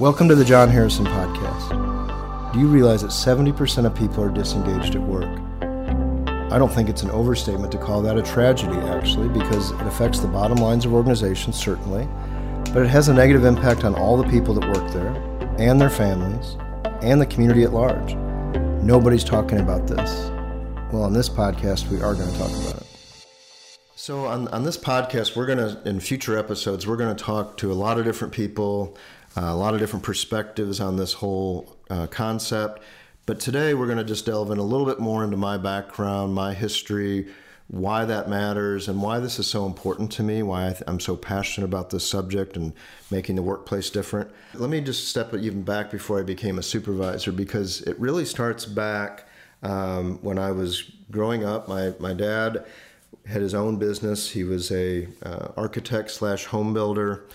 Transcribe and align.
Welcome 0.00 0.30
to 0.30 0.34
the 0.34 0.46
Jon 0.46 0.70
Harrison 0.70 1.04
Podcast. 1.04 2.54
Do 2.54 2.58
you 2.58 2.68
realize 2.68 3.02
that 3.02 3.10
70% 3.10 3.84
of 3.84 3.94
people 3.94 4.24
are 4.24 4.30
disengaged 4.30 4.94
at 4.94 5.02
work? 5.02 5.28
I 6.50 6.56
don't 6.56 6.72
think 6.72 6.88
it's 6.88 7.02
an 7.02 7.10
overstatement 7.10 7.70
to 7.72 7.76
call 7.76 8.00
that 8.00 8.16
a 8.16 8.22
tragedy, 8.22 8.78
actually, 8.78 9.28
because 9.28 9.72
it 9.72 9.80
affects 9.82 10.20
the 10.20 10.26
bottom 10.26 10.56
lines 10.56 10.86
of 10.86 10.94
organizations, 10.94 11.56
certainly, 11.56 12.08
but 12.72 12.78
it 12.78 12.88
has 12.88 13.08
a 13.08 13.12
negative 13.12 13.44
impact 13.44 13.84
on 13.84 13.94
all 13.94 14.16
the 14.16 14.26
people 14.30 14.54
that 14.54 14.66
work 14.70 14.90
there, 14.90 15.10
and 15.58 15.78
their 15.78 15.90
families, 15.90 16.56
and 17.02 17.20
the 17.20 17.26
community 17.26 17.64
at 17.64 17.74
large. 17.74 18.14
Nobody's 18.82 19.22
talking 19.22 19.60
about 19.60 19.86
this. 19.86 20.30
Well, 20.94 21.02
on 21.02 21.12
this 21.12 21.28
podcast, 21.28 21.90
we 21.90 22.00
are 22.00 22.14
going 22.14 22.32
to 22.32 22.38
talk 22.38 22.50
about 22.50 22.80
it. 22.80 22.86
So, 23.96 24.24
on, 24.24 24.48
on 24.48 24.64
this 24.64 24.78
podcast, 24.78 25.36
we're 25.36 25.44
going 25.44 25.58
to, 25.58 25.86
in 25.86 26.00
future 26.00 26.38
episodes, 26.38 26.86
we're 26.86 26.96
going 26.96 27.14
to 27.14 27.22
talk 27.22 27.58
to 27.58 27.70
a 27.70 27.74
lot 27.74 27.98
of 27.98 28.06
different 28.06 28.32
people 28.32 28.96
a 29.36 29.54
lot 29.54 29.74
of 29.74 29.80
different 29.80 30.04
perspectives 30.04 30.80
on 30.80 30.96
this 30.96 31.14
whole 31.14 31.76
uh, 31.88 32.06
concept. 32.06 32.82
But 33.26 33.38
today 33.38 33.74
we're 33.74 33.86
going 33.86 33.98
to 33.98 34.04
just 34.04 34.26
delve 34.26 34.50
in 34.50 34.58
a 34.58 34.62
little 34.62 34.86
bit 34.86 34.98
more 34.98 35.22
into 35.22 35.36
my 35.36 35.56
background, 35.56 36.34
my 36.34 36.52
history, 36.52 37.28
why 37.68 38.04
that 38.04 38.28
matters, 38.28 38.88
and 38.88 39.00
why 39.00 39.20
this 39.20 39.38
is 39.38 39.46
so 39.46 39.64
important 39.66 40.10
to 40.10 40.24
me, 40.24 40.42
why 40.42 40.66
I 40.66 40.90
am 40.90 40.98
so 40.98 41.14
passionate 41.14 41.66
about 41.66 41.90
this 41.90 42.04
subject 42.04 42.56
and 42.56 42.72
making 43.10 43.36
the 43.36 43.42
workplace 43.42 43.90
different. 43.90 44.30
Let 44.54 44.70
me 44.70 44.80
just 44.80 45.08
step 45.08 45.32
even 45.34 45.62
back 45.62 45.92
before 45.92 46.18
I 46.18 46.24
became 46.24 46.58
a 46.58 46.62
supervisor 46.62 47.30
because 47.30 47.82
it 47.82 47.98
really 48.00 48.24
starts 48.24 48.66
back 48.66 49.28
um, 49.62 50.18
when 50.22 50.36
I 50.36 50.50
was 50.50 50.90
growing 51.12 51.44
up. 51.44 51.68
My, 51.68 51.92
my 52.00 52.12
dad 52.12 52.64
had 53.26 53.42
his 53.42 53.54
own 53.54 53.76
business, 53.76 54.30
he 54.30 54.42
was 54.42 54.72
a 54.72 55.06
uh, 55.22 55.52
architect 55.56 56.10
slash 56.10 56.46
home 56.46 56.74
builder 56.74 57.26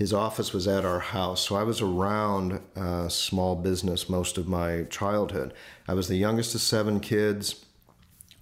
his 0.00 0.14
office 0.14 0.54
was 0.54 0.66
at 0.66 0.86
our 0.86 0.98
house. 0.98 1.42
So 1.42 1.56
I 1.56 1.62
was 1.62 1.82
around 1.82 2.62
uh, 2.74 3.10
small 3.10 3.54
business 3.54 4.08
most 4.08 4.38
of 4.38 4.48
my 4.48 4.84
childhood. 4.84 5.52
I 5.86 5.92
was 5.92 6.08
the 6.08 6.16
youngest 6.16 6.54
of 6.54 6.62
seven 6.62 7.00
kids. 7.00 7.66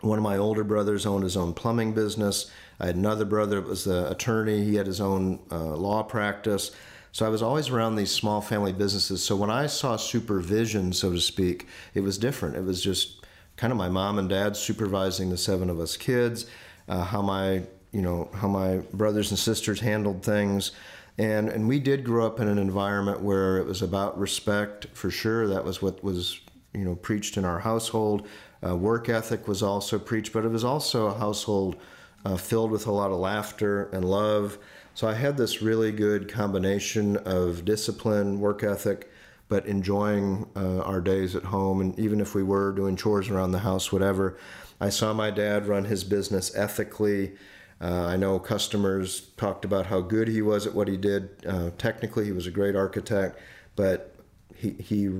One 0.00 0.18
of 0.18 0.22
my 0.22 0.36
older 0.36 0.62
brothers 0.62 1.04
owned 1.04 1.24
his 1.24 1.36
own 1.36 1.54
plumbing 1.54 1.94
business. 1.94 2.48
I 2.78 2.86
had 2.86 2.94
another 2.94 3.24
brother 3.24 3.60
that 3.60 3.68
was 3.68 3.88
an 3.88 4.04
attorney. 4.04 4.62
He 4.62 4.76
had 4.76 4.86
his 4.86 5.00
own 5.00 5.40
uh, 5.50 5.74
law 5.74 6.04
practice. 6.04 6.70
So 7.10 7.26
I 7.26 7.28
was 7.28 7.42
always 7.42 7.70
around 7.70 7.96
these 7.96 8.12
small 8.12 8.40
family 8.40 8.72
businesses. 8.72 9.24
So 9.24 9.34
when 9.34 9.50
I 9.50 9.66
saw 9.66 9.96
supervision, 9.96 10.92
so 10.92 11.10
to 11.10 11.20
speak, 11.20 11.66
it 11.92 12.02
was 12.02 12.18
different. 12.18 12.54
It 12.54 12.62
was 12.62 12.84
just 12.84 13.26
kind 13.56 13.72
of 13.72 13.76
my 13.76 13.88
mom 13.88 14.20
and 14.20 14.28
dad 14.28 14.56
supervising 14.56 15.30
the 15.30 15.36
seven 15.36 15.70
of 15.70 15.80
us 15.80 15.96
kids, 15.96 16.46
uh, 16.88 17.02
how 17.02 17.20
my 17.20 17.64
you 17.90 18.02
know 18.02 18.30
how 18.34 18.46
my 18.46 18.76
brothers 18.92 19.30
and 19.30 19.38
sisters 19.38 19.80
handled 19.80 20.22
things. 20.22 20.70
And, 21.18 21.48
and 21.48 21.66
we 21.66 21.80
did 21.80 22.04
grow 22.04 22.26
up 22.26 22.38
in 22.38 22.46
an 22.46 22.58
environment 22.58 23.20
where 23.20 23.58
it 23.58 23.66
was 23.66 23.82
about 23.82 24.18
respect 24.18 24.86
for 24.92 25.10
sure. 25.10 25.48
That 25.48 25.64
was 25.64 25.82
what 25.82 26.02
was 26.04 26.40
you 26.72 26.84
know 26.84 26.94
preached 26.94 27.36
in 27.36 27.44
our 27.44 27.58
household. 27.58 28.26
Uh, 28.64 28.76
work 28.76 29.08
ethic 29.08 29.48
was 29.48 29.62
also 29.62 29.98
preached, 29.98 30.32
but 30.32 30.44
it 30.44 30.50
was 30.50 30.64
also 30.64 31.06
a 31.06 31.18
household 31.18 31.76
uh, 32.24 32.36
filled 32.36 32.70
with 32.70 32.86
a 32.86 32.92
lot 32.92 33.10
of 33.10 33.18
laughter 33.18 33.88
and 33.92 34.04
love. 34.04 34.58
So 34.94 35.08
I 35.08 35.14
had 35.14 35.36
this 35.36 35.62
really 35.62 35.92
good 35.92 36.28
combination 36.28 37.16
of 37.18 37.64
discipline, 37.64 38.40
work 38.40 38.64
ethic, 38.64 39.10
but 39.48 39.66
enjoying 39.66 40.48
uh, 40.56 40.80
our 40.80 41.00
days 41.00 41.36
at 41.36 41.44
home. 41.44 41.80
And 41.80 41.98
even 41.98 42.20
if 42.20 42.34
we 42.34 42.42
were 42.42 42.72
doing 42.72 42.96
chores 42.96 43.28
around 43.28 43.52
the 43.52 43.60
house, 43.60 43.92
whatever, 43.92 44.36
I 44.80 44.90
saw 44.90 45.12
my 45.12 45.30
dad 45.30 45.66
run 45.66 45.84
his 45.84 46.04
business 46.04 46.54
ethically 46.54 47.36
uh, 47.80 48.06
I 48.06 48.16
know 48.16 48.38
customers 48.38 49.30
talked 49.36 49.64
about 49.64 49.86
how 49.86 50.00
good 50.00 50.28
he 50.28 50.42
was 50.42 50.66
at 50.66 50.74
what 50.74 50.88
he 50.88 50.96
did. 50.96 51.30
Uh, 51.46 51.70
technically, 51.78 52.24
he 52.24 52.32
was 52.32 52.46
a 52.46 52.50
great 52.50 52.74
architect, 52.74 53.38
but 53.76 54.14
he, 54.56 54.70
he 54.70 55.10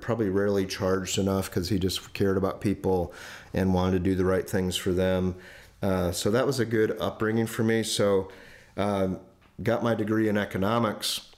probably 0.00 0.30
rarely 0.30 0.64
charged 0.64 1.18
enough 1.18 1.50
because 1.50 1.68
he 1.68 1.78
just 1.78 2.14
cared 2.14 2.38
about 2.38 2.62
people 2.62 3.12
and 3.52 3.74
wanted 3.74 3.92
to 3.92 3.98
do 3.98 4.14
the 4.14 4.24
right 4.24 4.48
things 4.48 4.76
for 4.76 4.92
them. 4.92 5.34
Uh, 5.82 6.10
so 6.10 6.30
that 6.30 6.46
was 6.46 6.58
a 6.58 6.64
good 6.64 6.96
upbringing 7.00 7.46
for 7.46 7.62
me. 7.62 7.82
So, 7.82 8.30
um, 8.76 9.20
got 9.62 9.82
my 9.82 9.94
degree 9.94 10.28
in 10.28 10.38
economics 10.38 11.28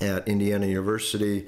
at 0.00 0.28
Indiana 0.28 0.66
University. 0.66 1.46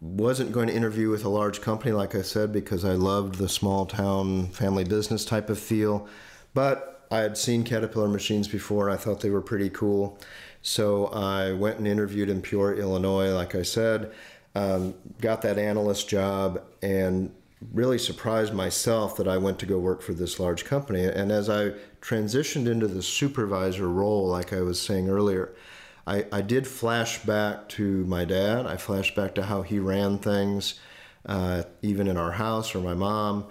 Wasn't 0.00 0.52
going 0.52 0.68
to 0.68 0.74
interview 0.74 1.10
with 1.10 1.24
a 1.24 1.28
large 1.28 1.60
company, 1.60 1.90
like 1.90 2.14
I 2.14 2.22
said, 2.22 2.52
because 2.52 2.84
I 2.84 2.92
loved 2.92 3.36
the 3.36 3.48
small 3.48 3.86
town 3.86 4.48
family 4.48 4.84
business 4.84 5.24
type 5.24 5.50
of 5.50 5.58
feel. 5.58 6.06
But 6.54 6.97
I 7.10 7.18
had 7.20 7.36
seen 7.38 7.64
Caterpillar 7.64 8.08
machines 8.08 8.48
before. 8.48 8.88
and 8.88 8.98
I 8.98 9.00
thought 9.00 9.20
they 9.20 9.30
were 9.30 9.40
pretty 9.42 9.70
cool. 9.70 10.18
So 10.62 11.06
I 11.06 11.52
went 11.52 11.78
and 11.78 11.86
interviewed 11.86 12.28
in 12.28 12.42
Peoria, 12.42 12.82
Illinois, 12.82 13.30
like 13.30 13.54
I 13.54 13.62
said, 13.62 14.12
um, 14.54 14.94
got 15.20 15.42
that 15.42 15.58
analyst 15.58 16.08
job, 16.08 16.62
and 16.82 17.32
really 17.72 17.98
surprised 17.98 18.52
myself 18.52 19.16
that 19.16 19.26
I 19.26 19.36
went 19.38 19.58
to 19.60 19.66
go 19.66 19.78
work 19.78 20.02
for 20.02 20.12
this 20.14 20.38
large 20.38 20.64
company. 20.64 21.04
And 21.04 21.32
as 21.32 21.48
I 21.48 21.70
transitioned 22.00 22.68
into 22.68 22.86
the 22.86 23.02
supervisor 23.02 23.88
role, 23.88 24.26
like 24.26 24.52
I 24.52 24.60
was 24.60 24.80
saying 24.80 25.08
earlier, 25.08 25.54
I, 26.06 26.26
I 26.32 26.40
did 26.40 26.66
flash 26.66 27.22
back 27.24 27.68
to 27.70 28.04
my 28.06 28.24
dad. 28.24 28.66
I 28.66 28.76
flashed 28.76 29.14
back 29.14 29.34
to 29.34 29.42
how 29.42 29.62
he 29.62 29.78
ran 29.78 30.18
things, 30.18 30.80
uh, 31.26 31.64
even 31.82 32.06
in 32.06 32.16
our 32.16 32.32
house 32.32 32.74
or 32.74 32.80
my 32.80 32.94
mom. 32.94 33.46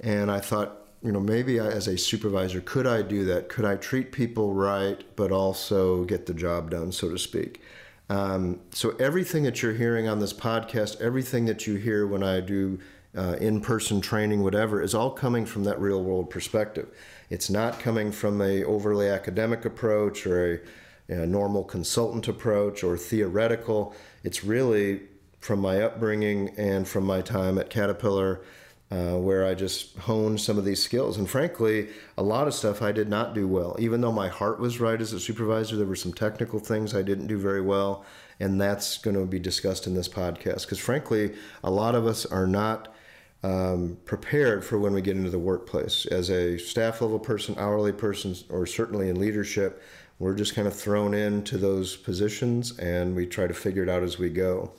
And 0.00 0.30
I 0.30 0.40
thought, 0.40 0.81
you 1.02 1.10
know, 1.10 1.20
maybe 1.20 1.58
I, 1.58 1.66
as 1.66 1.88
a 1.88 1.98
supervisor, 1.98 2.60
could 2.60 2.86
I 2.86 3.02
do 3.02 3.24
that? 3.24 3.48
Could 3.48 3.64
I 3.64 3.76
treat 3.76 4.12
people 4.12 4.54
right, 4.54 5.04
but 5.16 5.32
also 5.32 6.04
get 6.04 6.26
the 6.26 6.34
job 6.34 6.70
done, 6.70 6.92
so 6.92 7.10
to 7.10 7.18
speak? 7.18 7.60
Um, 8.08 8.60
so 8.70 8.90
everything 8.98 9.42
that 9.44 9.62
you're 9.62 9.72
hearing 9.72 10.06
on 10.06 10.20
this 10.20 10.32
podcast, 10.32 11.00
everything 11.00 11.46
that 11.46 11.66
you 11.66 11.76
hear 11.76 12.06
when 12.06 12.22
I 12.22 12.40
do 12.40 12.78
uh, 13.16 13.36
in-person 13.40 14.00
training, 14.00 14.42
whatever, 14.42 14.80
is 14.80 14.94
all 14.94 15.10
coming 15.10 15.44
from 15.44 15.64
that 15.64 15.80
real-world 15.80 16.30
perspective. 16.30 16.88
It's 17.30 17.50
not 17.50 17.80
coming 17.80 18.12
from 18.12 18.40
a 18.40 18.64
overly 18.64 19.08
academic 19.08 19.64
approach 19.64 20.26
or 20.26 20.62
a, 21.08 21.22
a 21.22 21.26
normal 21.26 21.64
consultant 21.64 22.28
approach 22.28 22.84
or 22.84 22.96
theoretical. 22.96 23.94
It's 24.22 24.44
really 24.44 25.02
from 25.40 25.60
my 25.60 25.82
upbringing 25.82 26.50
and 26.56 26.86
from 26.86 27.04
my 27.04 27.22
time 27.22 27.58
at 27.58 27.70
Caterpillar 27.70 28.42
uh, 28.92 29.16
where 29.16 29.46
I 29.46 29.54
just 29.54 29.96
honed 29.96 30.38
some 30.38 30.58
of 30.58 30.66
these 30.66 30.82
skills. 30.82 31.16
And 31.16 31.28
frankly, 31.28 31.88
a 32.18 32.22
lot 32.22 32.46
of 32.46 32.52
stuff 32.52 32.82
I 32.82 32.92
did 32.92 33.08
not 33.08 33.32
do 33.32 33.48
well. 33.48 33.74
Even 33.78 34.02
though 34.02 34.12
my 34.12 34.28
heart 34.28 34.60
was 34.60 34.80
right 34.80 35.00
as 35.00 35.14
a 35.14 35.20
supervisor, 35.20 35.76
there 35.76 35.86
were 35.86 35.96
some 35.96 36.12
technical 36.12 36.58
things 36.58 36.94
I 36.94 37.00
didn't 37.00 37.26
do 37.26 37.38
very 37.38 37.62
well. 37.62 38.04
And 38.38 38.60
that's 38.60 38.98
going 38.98 39.16
to 39.16 39.24
be 39.24 39.38
discussed 39.38 39.86
in 39.86 39.94
this 39.94 40.10
podcast. 40.10 40.62
Because 40.62 40.78
frankly, 40.78 41.34
a 41.64 41.70
lot 41.70 41.94
of 41.94 42.06
us 42.06 42.26
are 42.26 42.46
not 42.46 42.94
um, 43.42 43.96
prepared 44.04 44.62
for 44.62 44.78
when 44.78 44.92
we 44.92 45.00
get 45.00 45.16
into 45.16 45.30
the 45.30 45.38
workplace. 45.38 46.04
As 46.04 46.28
a 46.28 46.58
staff 46.58 47.00
level 47.00 47.18
person, 47.18 47.54
hourly 47.56 47.92
person, 47.92 48.36
or 48.50 48.66
certainly 48.66 49.08
in 49.08 49.18
leadership, 49.18 49.82
we're 50.18 50.34
just 50.34 50.54
kind 50.54 50.68
of 50.68 50.76
thrown 50.76 51.14
into 51.14 51.56
those 51.56 51.96
positions 51.96 52.78
and 52.78 53.16
we 53.16 53.24
try 53.24 53.46
to 53.46 53.54
figure 53.54 53.84
it 53.84 53.88
out 53.88 54.02
as 54.02 54.18
we 54.18 54.28
go. 54.28 54.70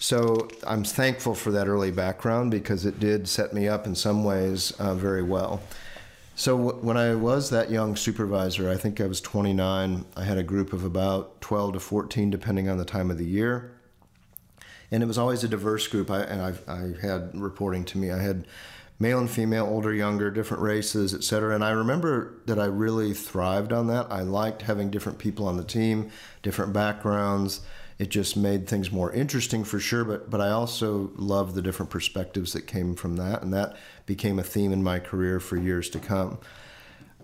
So 0.00 0.48
I'm 0.66 0.82
thankful 0.82 1.34
for 1.34 1.50
that 1.52 1.68
early 1.68 1.90
background 1.90 2.50
because 2.50 2.86
it 2.86 2.98
did 2.98 3.28
set 3.28 3.52
me 3.52 3.68
up 3.68 3.86
in 3.86 3.94
some 3.94 4.24
ways 4.24 4.72
uh, 4.72 4.94
very 4.94 5.22
well. 5.22 5.60
So 6.34 6.56
w- 6.56 6.78
when 6.82 6.96
I 6.96 7.14
was 7.14 7.50
that 7.50 7.70
young 7.70 7.96
supervisor, 7.96 8.70
I 8.70 8.76
think 8.76 8.98
I 8.98 9.06
was 9.06 9.20
29. 9.20 10.06
I 10.16 10.24
had 10.24 10.38
a 10.38 10.42
group 10.42 10.72
of 10.72 10.84
about 10.86 11.42
12 11.42 11.74
to 11.74 11.80
14, 11.80 12.30
depending 12.30 12.66
on 12.66 12.78
the 12.78 12.84
time 12.86 13.10
of 13.10 13.18
the 13.18 13.26
year, 13.26 13.72
and 14.90 15.02
it 15.02 15.06
was 15.06 15.18
always 15.18 15.44
a 15.44 15.48
diverse 15.48 15.86
group. 15.86 16.10
I, 16.10 16.22
and 16.22 16.40
I, 16.40 16.72
I 16.72 17.06
had 17.06 17.38
reporting 17.38 17.84
to 17.84 17.98
me. 17.98 18.10
I 18.10 18.22
had 18.22 18.46
male 18.98 19.18
and 19.18 19.30
female, 19.30 19.66
older, 19.66 19.92
younger, 19.92 20.30
different 20.30 20.62
races, 20.62 21.12
et 21.12 21.24
cetera. 21.24 21.54
And 21.54 21.62
I 21.62 21.72
remember 21.72 22.36
that 22.46 22.58
I 22.58 22.64
really 22.64 23.12
thrived 23.12 23.74
on 23.74 23.86
that. 23.88 24.06
I 24.10 24.22
liked 24.22 24.62
having 24.62 24.90
different 24.90 25.18
people 25.18 25.46
on 25.46 25.58
the 25.58 25.64
team, 25.64 26.10
different 26.42 26.72
backgrounds 26.72 27.60
it 28.00 28.08
just 28.08 28.34
made 28.34 28.66
things 28.66 28.90
more 28.90 29.12
interesting 29.12 29.62
for 29.62 29.78
sure 29.78 30.04
but 30.04 30.30
but 30.30 30.40
I 30.40 30.48
also 30.48 31.10
loved 31.16 31.54
the 31.54 31.60
different 31.60 31.90
perspectives 31.90 32.54
that 32.54 32.62
came 32.62 32.94
from 32.96 33.16
that 33.16 33.42
and 33.42 33.52
that 33.52 33.76
became 34.06 34.38
a 34.38 34.42
theme 34.42 34.72
in 34.72 34.82
my 34.82 34.98
career 34.98 35.38
for 35.38 35.58
years 35.58 35.90
to 35.90 35.98
come. 35.98 36.38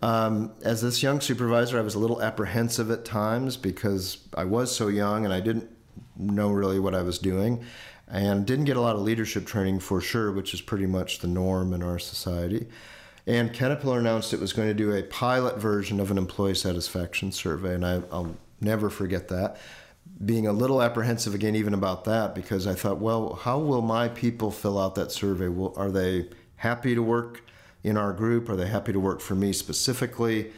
Um, 0.03 0.53
as 0.63 0.83
this 0.83 1.03
young 1.03 1.23
supervisor 1.23 1.79
I 1.79 1.81
was 1.81 1.95
a 1.95 1.99
little 1.99 2.21
apprehensive 2.21 2.91
at 2.91 3.07
times 3.07 3.57
because 3.57 4.19
I 4.37 4.45
was 4.45 4.71
so 4.71 4.89
young 4.89 5.25
and 5.25 5.33
I 5.33 5.41
didn't 5.41 5.71
know 6.15 6.51
really 6.51 6.79
what 6.79 6.95
I 6.95 7.01
was 7.01 7.19
doing 7.19 7.65
and 8.07 8.45
didn't 8.45 8.67
get 8.67 8.77
a 8.77 8.83
lot 8.83 8.97
of 8.97 9.01
leadership 9.01 9.47
training 9.47 9.81
for 9.81 10.03
sure 10.03 10.31
which 10.31 10.53
is 10.53 10.61
pretty 10.61 10.87
much 10.87 11.21
the 11.21 11.27
norm 11.27 11.73
in 11.73 11.83
our 11.83 11.99
society. 11.99 12.67
And 13.27 13.51
Caterpillar 13.51 14.01
announced 14.01 14.35
it 14.35 14.41
was 14.41 14.53
going 14.53 14.69
to 14.69 14.75
do 14.75 14.93
a 14.93 15.03
pilot 15.03 15.59
version 15.59 16.01
of 16.01 16.11
an 16.11 16.19
employee 16.19 16.55
satisfaction 16.55 17.33
survey 17.33 17.75
and 17.77 17.87
I, 17.87 18.03
I'll 18.13 18.37
never 18.61 18.91
forget 18.91 19.29
that 19.29 19.59
being 20.25 20.47
a 20.47 20.53
little 20.53 20.83
apprehensive 20.83 21.35
again, 21.35 21.55
even 21.55 21.75
about 21.75 22.05
that, 22.05 22.35
because 22.35 22.67
I 22.67 22.75
thought, 22.75 22.99
well, 22.99 23.35
how 23.35 23.59
will 23.59 23.83
my 23.83 24.09
people 24.09 24.51
fill 24.51 24.79
out 24.79 24.95
that 24.95 25.13
survey? 25.13 25.49
Will, 25.49 25.75
are 25.77 25.91
they 25.91 26.29
happy 26.57 26.95
to 26.95 27.03
work 27.03 27.43
in 27.85 27.97
our 27.97 28.13
group? 28.13 28.49
Are 28.49 28.57
they 28.57 28.67
happy 28.67 28.93
to 28.93 29.01
work 29.01 29.21
for 29.21 29.35
me 29.35 29.53
specifically? 29.53 30.53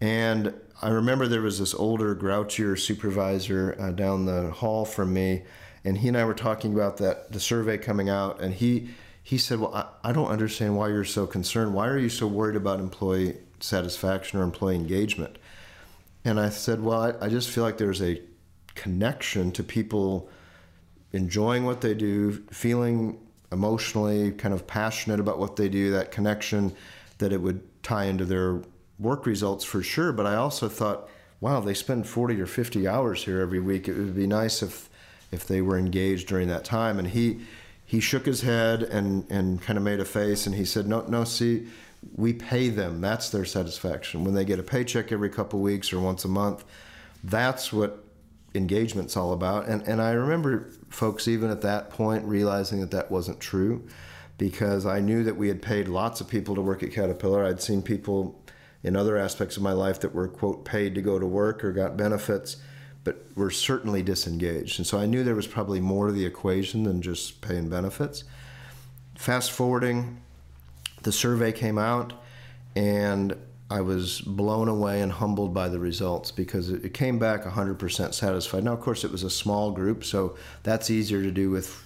And 0.00 0.54
I 0.82 0.88
remember 0.88 1.28
there 1.28 1.42
was 1.42 1.58
this 1.58 1.74
older, 1.74 2.14
grouchier 2.14 2.78
supervisor 2.78 3.76
uh, 3.78 3.92
down 3.92 4.26
the 4.26 4.50
hall 4.50 4.84
from 4.84 5.12
me, 5.12 5.44
and 5.84 5.98
he 5.98 6.08
and 6.08 6.16
I 6.16 6.24
were 6.24 6.34
talking 6.34 6.74
about 6.74 6.96
that 6.98 7.32
the 7.32 7.40
survey 7.40 7.78
coming 7.78 8.08
out, 8.08 8.40
and 8.40 8.54
he 8.54 8.90
he 9.22 9.38
said, 9.38 9.60
"Well, 9.60 9.74
I, 9.74 10.10
I 10.10 10.12
don't 10.12 10.28
understand 10.28 10.76
why 10.76 10.88
you're 10.88 11.04
so 11.04 11.26
concerned. 11.26 11.74
Why 11.74 11.88
are 11.88 11.98
you 11.98 12.08
so 12.08 12.26
worried 12.26 12.56
about 12.56 12.80
employee 12.80 13.36
satisfaction 13.60 14.38
or 14.38 14.42
employee 14.42 14.76
engagement?" 14.76 15.36
And 16.24 16.40
I 16.40 16.50
said, 16.50 16.82
"Well, 16.82 17.00
I, 17.00 17.26
I 17.26 17.28
just 17.28 17.50
feel 17.50 17.64
like 17.64 17.78
there's 17.78 18.02
a 18.02 18.20
connection 18.74 19.52
to 19.52 19.62
people 19.62 20.28
enjoying 21.12 21.64
what 21.64 21.80
they 21.80 21.94
do, 21.94 22.32
feeling 22.50 23.18
emotionally 23.52 24.32
kind 24.32 24.52
of 24.52 24.66
passionate 24.66 25.20
about 25.20 25.38
what 25.38 25.56
they 25.56 25.68
do, 25.68 25.92
that 25.92 26.10
connection 26.10 26.74
that 27.18 27.32
it 27.32 27.40
would 27.40 27.62
tie 27.82 28.04
into 28.04 28.24
their 28.24 28.60
work 28.98 29.26
results 29.26 29.64
for 29.64 29.82
sure. 29.82 30.12
But 30.12 30.26
I 30.26 30.34
also 30.34 30.68
thought, 30.68 31.08
wow, 31.40 31.60
they 31.60 31.74
spend 31.74 32.08
40 32.08 32.40
or 32.40 32.46
50 32.46 32.88
hours 32.88 33.24
here 33.24 33.40
every 33.40 33.60
week. 33.60 33.88
It 33.88 33.96
would 33.96 34.16
be 34.16 34.26
nice 34.26 34.62
if 34.62 34.90
if 35.30 35.46
they 35.48 35.60
were 35.60 35.76
engaged 35.76 36.28
during 36.28 36.48
that 36.48 36.64
time. 36.64 36.98
And 36.98 37.08
he 37.08 37.40
he 37.84 38.00
shook 38.00 38.26
his 38.26 38.42
head 38.42 38.82
and 38.82 39.30
and 39.30 39.62
kind 39.62 39.76
of 39.76 39.84
made 39.84 40.00
a 40.00 40.04
face 40.04 40.46
and 40.46 40.54
he 40.54 40.64
said, 40.64 40.86
no, 40.86 41.02
no, 41.02 41.24
see, 41.24 41.68
we 42.16 42.32
pay 42.32 42.68
them. 42.68 43.00
That's 43.00 43.30
their 43.30 43.44
satisfaction 43.44 44.24
when 44.24 44.34
they 44.34 44.44
get 44.44 44.58
a 44.58 44.62
paycheck 44.62 45.12
every 45.12 45.30
couple 45.30 45.60
weeks 45.60 45.92
or 45.92 46.00
once 46.00 46.24
a 46.24 46.28
month. 46.28 46.64
That's 47.22 47.72
what 47.72 48.03
engagement's 48.54 49.16
all 49.16 49.32
about. 49.32 49.66
And 49.66 49.82
and 49.82 50.00
I 50.00 50.12
remember 50.12 50.70
folks 50.88 51.28
even 51.28 51.50
at 51.50 51.62
that 51.62 51.90
point 51.90 52.24
realizing 52.24 52.80
that 52.80 52.90
that 52.92 53.10
wasn't 53.10 53.40
true 53.40 53.86
because 54.38 54.86
I 54.86 55.00
knew 55.00 55.22
that 55.24 55.36
we 55.36 55.48
had 55.48 55.62
paid 55.62 55.88
lots 55.88 56.20
of 56.20 56.28
people 56.28 56.54
to 56.54 56.60
work 56.60 56.82
at 56.82 56.92
Caterpillar. 56.92 57.44
I'd 57.44 57.62
seen 57.62 57.82
people 57.82 58.42
in 58.82 58.96
other 58.96 59.16
aspects 59.16 59.56
of 59.56 59.62
my 59.62 59.72
life 59.72 60.00
that 60.00 60.14
were 60.14 60.28
quote 60.28 60.64
paid 60.64 60.94
to 60.94 61.02
go 61.02 61.18
to 61.18 61.26
work 61.26 61.64
or 61.64 61.72
got 61.72 61.96
benefits 61.96 62.56
but 63.04 63.26
were 63.34 63.50
certainly 63.50 64.02
disengaged. 64.02 64.78
And 64.78 64.86
so 64.86 64.98
I 64.98 65.06
knew 65.06 65.22
there 65.22 65.34
was 65.34 65.46
probably 65.46 65.80
more 65.80 66.06
to 66.06 66.12
the 66.12 66.24
equation 66.24 66.84
than 66.84 67.02
just 67.02 67.42
paying 67.42 67.68
benefits. 67.68 68.24
Fast 69.14 69.52
forwarding, 69.52 70.22
the 71.02 71.12
survey 71.12 71.52
came 71.52 71.78
out 71.78 72.14
and 72.74 73.36
I 73.74 73.80
was 73.80 74.20
blown 74.20 74.68
away 74.68 75.00
and 75.00 75.10
humbled 75.10 75.52
by 75.52 75.68
the 75.68 75.80
results 75.80 76.30
because 76.30 76.70
it 76.70 76.94
came 76.94 77.18
back 77.18 77.42
100% 77.42 78.14
satisfied. 78.14 78.62
Now, 78.62 78.72
of 78.72 78.80
course, 78.80 79.02
it 79.02 79.10
was 79.10 79.24
a 79.24 79.30
small 79.30 79.72
group, 79.72 80.04
so 80.04 80.36
that's 80.62 80.90
easier 80.90 81.24
to 81.24 81.32
do 81.32 81.50
with 81.50 81.82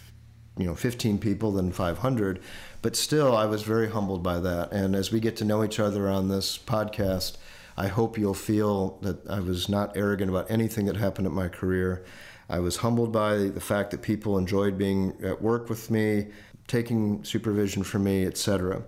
you 0.59 0.67
know 0.67 0.75
15 0.75 1.19
people 1.19 1.53
than 1.53 1.71
500 1.71 2.41
but 2.83 2.97
still 2.97 3.37
i 3.37 3.47
was 3.47 3.63
very 3.63 3.89
humbled 3.91 4.25
by 4.25 4.41
that. 4.41 4.73
And 4.73 4.97
as 4.97 5.13
we 5.13 5.21
get 5.21 5.37
to 5.37 5.45
know 5.45 5.63
each 5.63 5.79
other 5.79 6.09
on 6.09 6.29
this 6.29 6.59
podcast 6.59 7.37
i 7.77 7.87
hope 7.87 8.19
you'll 8.19 8.35
feel 8.35 8.99
that 9.03 9.25
i 9.31 9.39
was 9.39 9.69
not 9.69 9.97
arrogant 9.97 10.31
about 10.31 10.51
anything 10.51 10.87
that 10.87 10.97
happened 10.97 11.29
at 11.29 11.33
my 11.33 11.49
career. 11.49 12.05
I 12.51 12.59
was 12.59 12.79
humbled 12.79 13.13
by 13.13 13.37
the 13.37 13.61
fact 13.61 13.93
that 13.93 14.03
people 14.03 14.37
enjoyed 14.37 14.77
being 14.77 15.15
at 15.23 15.41
work 15.41 15.69
with 15.71 15.91
me 15.91 16.27
taking 16.67 17.23
supervision 17.25 17.85
from 17.85 18.03
me 18.03 18.27
etc 18.27 18.83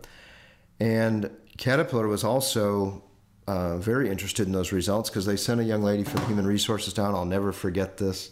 and 0.81 1.31
Caterpillar 1.61 2.09
was 2.09 2.25
also 2.25 3.03
uh, 3.47 3.77
very 3.77 4.09
interested 4.09 4.47
in 4.47 4.53
those 4.53 4.73
results 4.73 5.11
because 5.11 5.27
they 5.27 5.37
sent 5.37 5.61
a 5.61 5.65
young 5.65 5.83
lady 5.83 6.05
from 6.05 6.25
human 6.25 6.47
resources 6.47 6.95
down. 6.95 7.15
I'll 7.15 7.27
never 7.27 7.53
forget 7.53 7.99
this. 7.99 8.31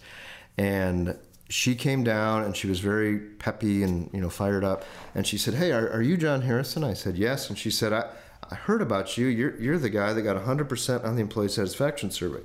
And 0.56 1.14
she 1.50 1.74
came 1.74 2.02
down 2.02 2.44
and 2.44 2.56
she 2.56 2.68
was 2.68 2.80
very 2.80 3.18
peppy 3.18 3.82
and 3.82 4.08
you 4.14 4.22
know 4.22 4.30
fired 4.30 4.64
up. 4.64 4.82
And 5.14 5.26
she 5.26 5.36
said, 5.36 5.54
"Hey, 5.54 5.72
are, 5.72 5.90
are 5.90 6.00
you 6.00 6.16
Jon 6.16 6.40
Harrison?" 6.40 6.82
I 6.82 6.94
said, 6.94 7.18
"Yes." 7.18 7.50
And 7.50 7.58
she 7.58 7.70
said, 7.70 7.92
"I, 7.92 8.08
I 8.50 8.54
heard 8.54 8.80
about 8.80 9.18
you. 9.18 9.26
You're 9.26 9.60
you're 9.60 9.78
the 9.78 9.90
guy 9.90 10.14
that 10.14 10.22
got 10.22 10.42
100% 10.42 11.04
on 11.04 11.14
the 11.14 11.20
employee 11.20 11.48
satisfaction 11.50 12.10
survey." 12.10 12.40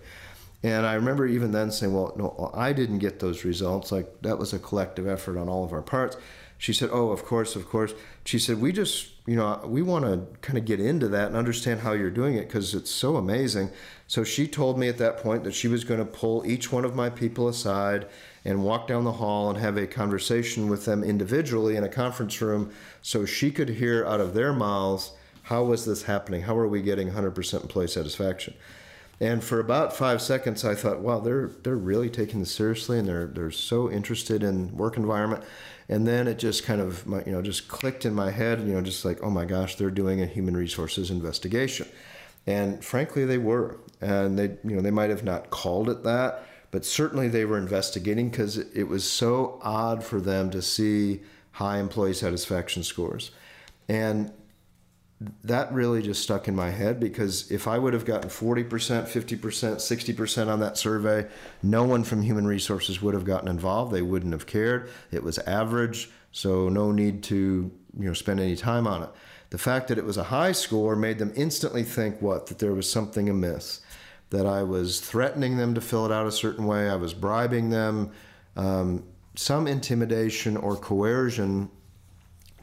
And 0.63 0.85
I 0.85 0.95
remember 0.95 1.25
even 1.25 1.53
then 1.53 1.71
saying, 1.71 1.94
"Well, 1.94 2.12
no, 2.18 2.51
I 2.53 2.74
didn't 2.74 3.00
get 3.00 3.19
those 3.19 3.45
results. 3.45 3.89
Like 3.89 4.21
that 4.21 4.38
was 4.38 4.51
a 4.51 4.59
collective 4.59 5.07
effort 5.07 5.38
on 5.38 5.47
all 5.47 5.63
of 5.63 5.71
our 5.71 5.81
parts." 5.81 6.18
She 6.63 6.71
said, 6.71 6.92
"Oh, 6.94 7.10
of 7.10 7.25
course, 7.25 7.57
of 7.57 7.68
course." 7.68 7.94
She 8.24 8.39
said, 8.39 8.62
"We 8.62 8.71
just, 8.71 9.10
you 9.25 9.36
know, 9.36 9.60
we 9.65 9.81
want 9.81 10.06
to 10.06 10.21
kind 10.39 10.57
of 10.57 10.63
get 10.63 10.80
into 10.80 11.10
that 11.10 11.27
and 11.27 11.36
understand 11.36 11.81
how 11.81 11.92
you're 11.92 12.10
doing 12.10 12.36
it 12.36 12.48
because 12.48 12.74
it's 12.74 12.89
so 12.89 13.18
amazing." 13.18 13.69
So 14.07 14.24
she 14.24 14.48
told 14.48 14.80
me 14.80 14.88
at 14.88 14.98
that 14.98 15.18
point 15.18 15.44
that 15.44 15.54
she 15.54 15.68
was 15.68 15.83
going 15.83 16.00
to 16.00 16.06
pull 16.06 16.45
each 16.45 16.71
one 16.71 16.86
of 16.86 16.95
my 16.95 17.10
people 17.10 17.50
aside 17.50 18.07
and 18.45 18.63
walk 18.63 18.88
down 18.88 19.04
the 19.04 19.19
hall 19.24 19.50
and 19.50 19.60
have 19.60 19.75
a 19.75 19.86
conversation 19.86 20.69
with 20.69 20.86
them 20.86 21.04
individually 21.04 21.75
in 21.75 21.83
a 21.83 21.89
conference 21.89 22.42
room 22.42 22.71
so 23.01 23.25
she 23.25 23.51
could 23.51 23.68
hear 23.68 24.06
out 24.06 24.21
of 24.21 24.33
their 24.33 24.54
mouths 24.54 25.12
how 25.44 25.66
was 25.66 25.83
this 25.83 26.04
happening? 26.04 26.44
How 26.44 26.57
are 26.57 26.69
we 26.69 26.81
getting 26.81 27.09
100% 27.09 27.62
employee 27.62 27.89
satisfaction? 27.89 28.54
And 29.19 29.44
for 29.44 29.60
about 29.60 29.95
five 29.95 30.21
seconds, 30.21 30.65
I 30.65 30.75
thought, 30.75 31.00
wow, 31.00 31.19
they're 31.19 31.51
they're 31.63 31.75
really 31.75 32.10
taking 32.10 32.39
this 32.39 32.54
seriously, 32.54 33.00
and 33.00 33.07
they're 33.07 33.27
they're 33.27 33.51
so 33.51 33.89
interested 33.89 34.44
in 34.44 34.75
work 34.75 34.98
environment. 34.98 35.44
And 35.89 36.07
then 36.07 36.27
it 36.27 36.39
just 36.39 36.63
kind 36.63 36.81
of 36.81 37.06
you 37.25 37.31
know 37.31 37.42
just 37.42 37.68
clicked 37.68 38.06
in 38.06 38.13
my 38.13 38.31
head 38.31 38.62
you 38.62 38.74
know 38.74 38.81
just 38.81 39.06
like 39.06 39.19
oh 39.21 39.30
my 39.30 39.45
gosh 39.45 39.75
they're 39.75 39.92
doing 39.92 40.21
a 40.21 40.25
human 40.25 40.57
resources 40.57 41.12
investigation. 41.12 41.88
And 42.48 42.83
frankly 42.83 43.25
they 43.25 43.38
were. 43.38 43.80
And 44.01 44.38
they 44.38 44.57
you 44.63 44.75
know 44.75 44.81
they 44.81 44.92
might 44.92 45.10
have 45.10 45.24
not 45.24 45.50
called 45.50 45.89
it 45.89 46.04
that 46.04 46.45
but 46.74 46.83
certainly 46.83 47.27
they 47.27 47.45
were 47.45 47.59
investigating 47.59 48.31
because 48.31 48.57
it 48.57 48.86
was 48.86 49.07
so 49.07 49.59
odd 49.62 50.04
for 50.04 50.19
them 50.19 50.50
to 50.50 50.59
see 50.59 51.21
high 51.51 51.77
employee 51.77 52.16
satisfaction 52.16 52.81
scores. 52.81 53.30
And 53.88 54.31
that 55.43 55.71
really 55.73 56.01
just 56.01 56.23
stuck 56.23 56.47
in 56.47 56.55
my 56.55 56.69
head 56.69 56.99
because 56.99 57.51
if 57.51 57.67
I 57.67 57.77
would 57.77 57.93
have 57.93 58.05
gotten 58.05 58.29
40%, 58.29 58.67
50%, 58.67 59.37
60% 59.39 60.47
on 60.47 60.59
that 60.59 60.77
survey, 60.77 61.27
no 61.61 61.83
one 61.83 62.03
from 62.03 62.21
human 62.21 62.47
resources 62.47 63.01
would 63.01 63.13
have 63.13 63.25
gotten 63.25 63.47
involved. 63.47 63.93
They 63.93 64.01
wouldn't 64.01 64.33
have 64.33 64.45
cared. 64.45 64.89
It 65.11 65.23
was 65.23 65.39
average, 65.39 66.09
so 66.31 66.69
no 66.69 66.91
need 66.91 67.23
to, 67.23 67.71
you 67.99 68.07
know, 68.07 68.13
spend 68.13 68.39
any 68.39 68.55
time 68.55 68.87
on 68.87 69.03
it. 69.03 69.09
The 69.49 69.57
fact 69.57 69.87
that 69.89 69.97
it 69.97 70.05
was 70.05 70.17
a 70.17 70.23
high 70.23 70.51
score 70.51 70.95
made 70.95 71.19
them 71.19 71.31
instantly 71.35 71.83
think 71.83 72.21
what? 72.21 72.47
That 72.47 72.59
there 72.59 72.73
was 72.73 72.91
something 72.91 73.29
amiss. 73.29 73.81
That 74.31 74.47
I 74.47 74.63
was 74.63 74.99
threatening 74.99 75.57
them 75.57 75.75
to 75.75 75.81
fill 75.81 76.05
it 76.07 76.11
out 76.11 76.25
a 76.25 76.31
certain 76.31 76.65
way, 76.65 76.89
I 76.89 76.95
was 76.95 77.13
bribing 77.13 77.69
them, 77.69 78.11
um, 78.55 79.03
some 79.35 79.67
intimidation 79.67 80.57
or 80.57 80.75
coercion 80.75 81.69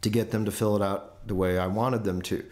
to 0.00 0.10
get 0.10 0.30
them 0.30 0.44
to 0.44 0.50
fill 0.50 0.76
it 0.76 0.82
out 0.82 1.09
the 1.30 1.34
way 1.36 1.58
I 1.58 1.68
wanted 1.68 2.02
them 2.02 2.20
to. 2.22 2.44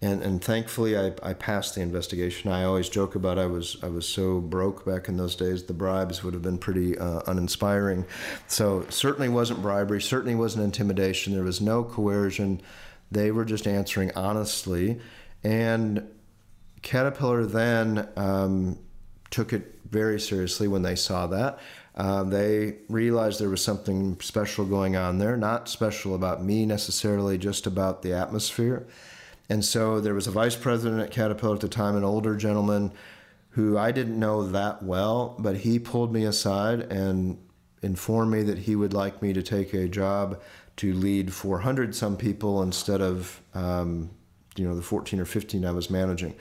And, 0.00 0.22
and 0.22 0.42
thankfully, 0.42 0.96
I, 0.96 1.12
I 1.22 1.34
passed 1.34 1.74
the 1.74 1.80
investigation. 1.80 2.52
I 2.52 2.64
always 2.64 2.88
joke 2.88 3.16
about 3.16 3.38
I 3.38 3.46
was 3.46 3.76
I 3.82 3.88
was 3.88 4.06
so 4.06 4.40
broke 4.40 4.84
back 4.84 5.08
in 5.08 5.16
those 5.16 5.34
days. 5.34 5.64
The 5.64 5.72
bribes 5.72 6.22
would 6.22 6.32
have 6.32 6.42
been 6.42 6.58
pretty 6.58 6.96
uh, 6.96 7.22
uninspiring. 7.26 8.06
So 8.46 8.86
certainly 8.88 9.28
wasn't 9.28 9.62
bribery. 9.62 10.00
Certainly 10.00 10.36
wasn't 10.36 10.64
intimidation. 10.64 11.32
There 11.32 11.42
was 11.42 11.60
no 11.60 11.82
coercion. 11.82 12.60
They 13.10 13.30
were 13.30 13.44
just 13.44 13.66
answering 13.66 14.12
honestly. 14.14 15.00
And 15.42 16.06
Caterpillar 16.82 17.46
then 17.46 18.08
um, 18.16 18.78
took 19.30 19.52
it 19.52 19.80
very 19.90 20.20
seriously 20.20 20.68
when 20.68 20.82
they 20.82 20.96
saw 20.96 21.26
that. 21.28 21.58
Uh, 21.96 22.24
they 22.24 22.76
realized 22.88 23.40
there 23.40 23.48
was 23.48 23.62
something 23.62 24.18
special 24.20 24.64
going 24.64 24.96
on 24.96 25.18
there, 25.18 25.36
not 25.36 25.68
special 25.68 26.14
about 26.14 26.42
me 26.42 26.66
necessarily, 26.66 27.38
just 27.38 27.66
about 27.66 28.02
the 28.02 28.12
atmosphere. 28.12 28.86
And 29.48 29.64
so 29.64 30.00
there 30.00 30.14
was 30.14 30.26
a 30.26 30.32
vice 30.32 30.56
president 30.56 31.00
at 31.00 31.10
Caterpillar 31.10 31.54
at 31.54 31.60
the 31.60 31.68
time, 31.68 31.96
an 31.96 32.04
older 32.04 32.36
gentleman 32.36 32.92
who 33.50 33.78
I 33.78 33.92
didn't 33.92 34.18
know 34.18 34.42
that 34.48 34.82
well, 34.82 35.36
but 35.38 35.58
he 35.58 35.78
pulled 35.78 36.12
me 36.12 36.24
aside 36.24 36.80
and 36.80 37.38
informed 37.82 38.32
me 38.32 38.42
that 38.42 38.58
he 38.58 38.74
would 38.74 38.92
like 38.92 39.22
me 39.22 39.32
to 39.32 39.42
take 39.42 39.72
a 39.74 39.86
job 39.86 40.40
to 40.76 40.92
lead 40.92 41.32
400 41.32 41.94
some 41.94 42.16
people 42.16 42.62
instead 42.62 43.00
of 43.00 43.40
um, 43.54 44.10
you 44.56 44.66
know 44.66 44.74
the 44.74 44.82
14 44.82 45.20
or 45.20 45.24
15 45.24 45.64
I 45.64 45.70
was 45.70 45.88
managing. 45.88 46.34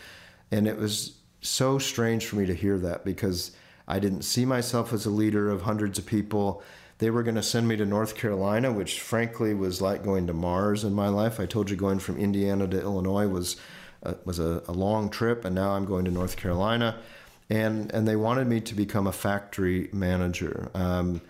And 0.51 0.67
it 0.67 0.77
was 0.77 1.17
so 1.41 1.77
strange 1.77 2.25
for 2.25 2.37
me 2.37 2.45
to 2.47 2.55
hear 2.55 2.79
that 2.79 3.05
because 3.05 3.51
I 3.87 3.99
didn't 3.99 4.23
see 4.23 4.45
myself 4.45 4.93
as 4.93 5.05
a 5.05 5.09
leader 5.09 5.49
of 5.49 5.63
hundreds 5.63 5.99
of 5.99 6.05
people. 6.05 6.63
They 6.99 7.09
were 7.09 7.23
going 7.23 7.35
to 7.35 7.43
send 7.43 7.67
me 7.67 7.75
to 7.77 7.85
North 7.85 8.15
Carolina, 8.15 8.71
which 8.71 9.01
frankly 9.01 9.53
was 9.53 9.81
like 9.81 10.03
going 10.03 10.27
to 10.27 10.33
Mars 10.33 10.83
in 10.83 10.93
my 10.93 11.09
life. 11.09 11.39
I 11.39 11.45
told 11.45 11.69
you 11.69 11.75
going 11.75 11.99
from 11.99 12.17
Indiana 12.17 12.67
to 12.67 12.81
Illinois 12.81 13.27
was 13.27 13.57
uh, 14.03 14.13
was 14.25 14.39
a, 14.39 14.63
a 14.67 14.71
long 14.71 15.09
trip, 15.09 15.45
and 15.45 15.55
now 15.55 15.71
I'm 15.71 15.85
going 15.85 16.05
to 16.05 16.11
North 16.11 16.37
Carolina, 16.37 16.99
and 17.49 17.91
and 17.93 18.07
they 18.07 18.15
wanted 18.15 18.47
me 18.47 18.61
to 18.61 18.75
become 18.75 19.07
a 19.07 19.11
factory 19.11 19.89
manager. 19.91 20.69
Um, 20.73 21.21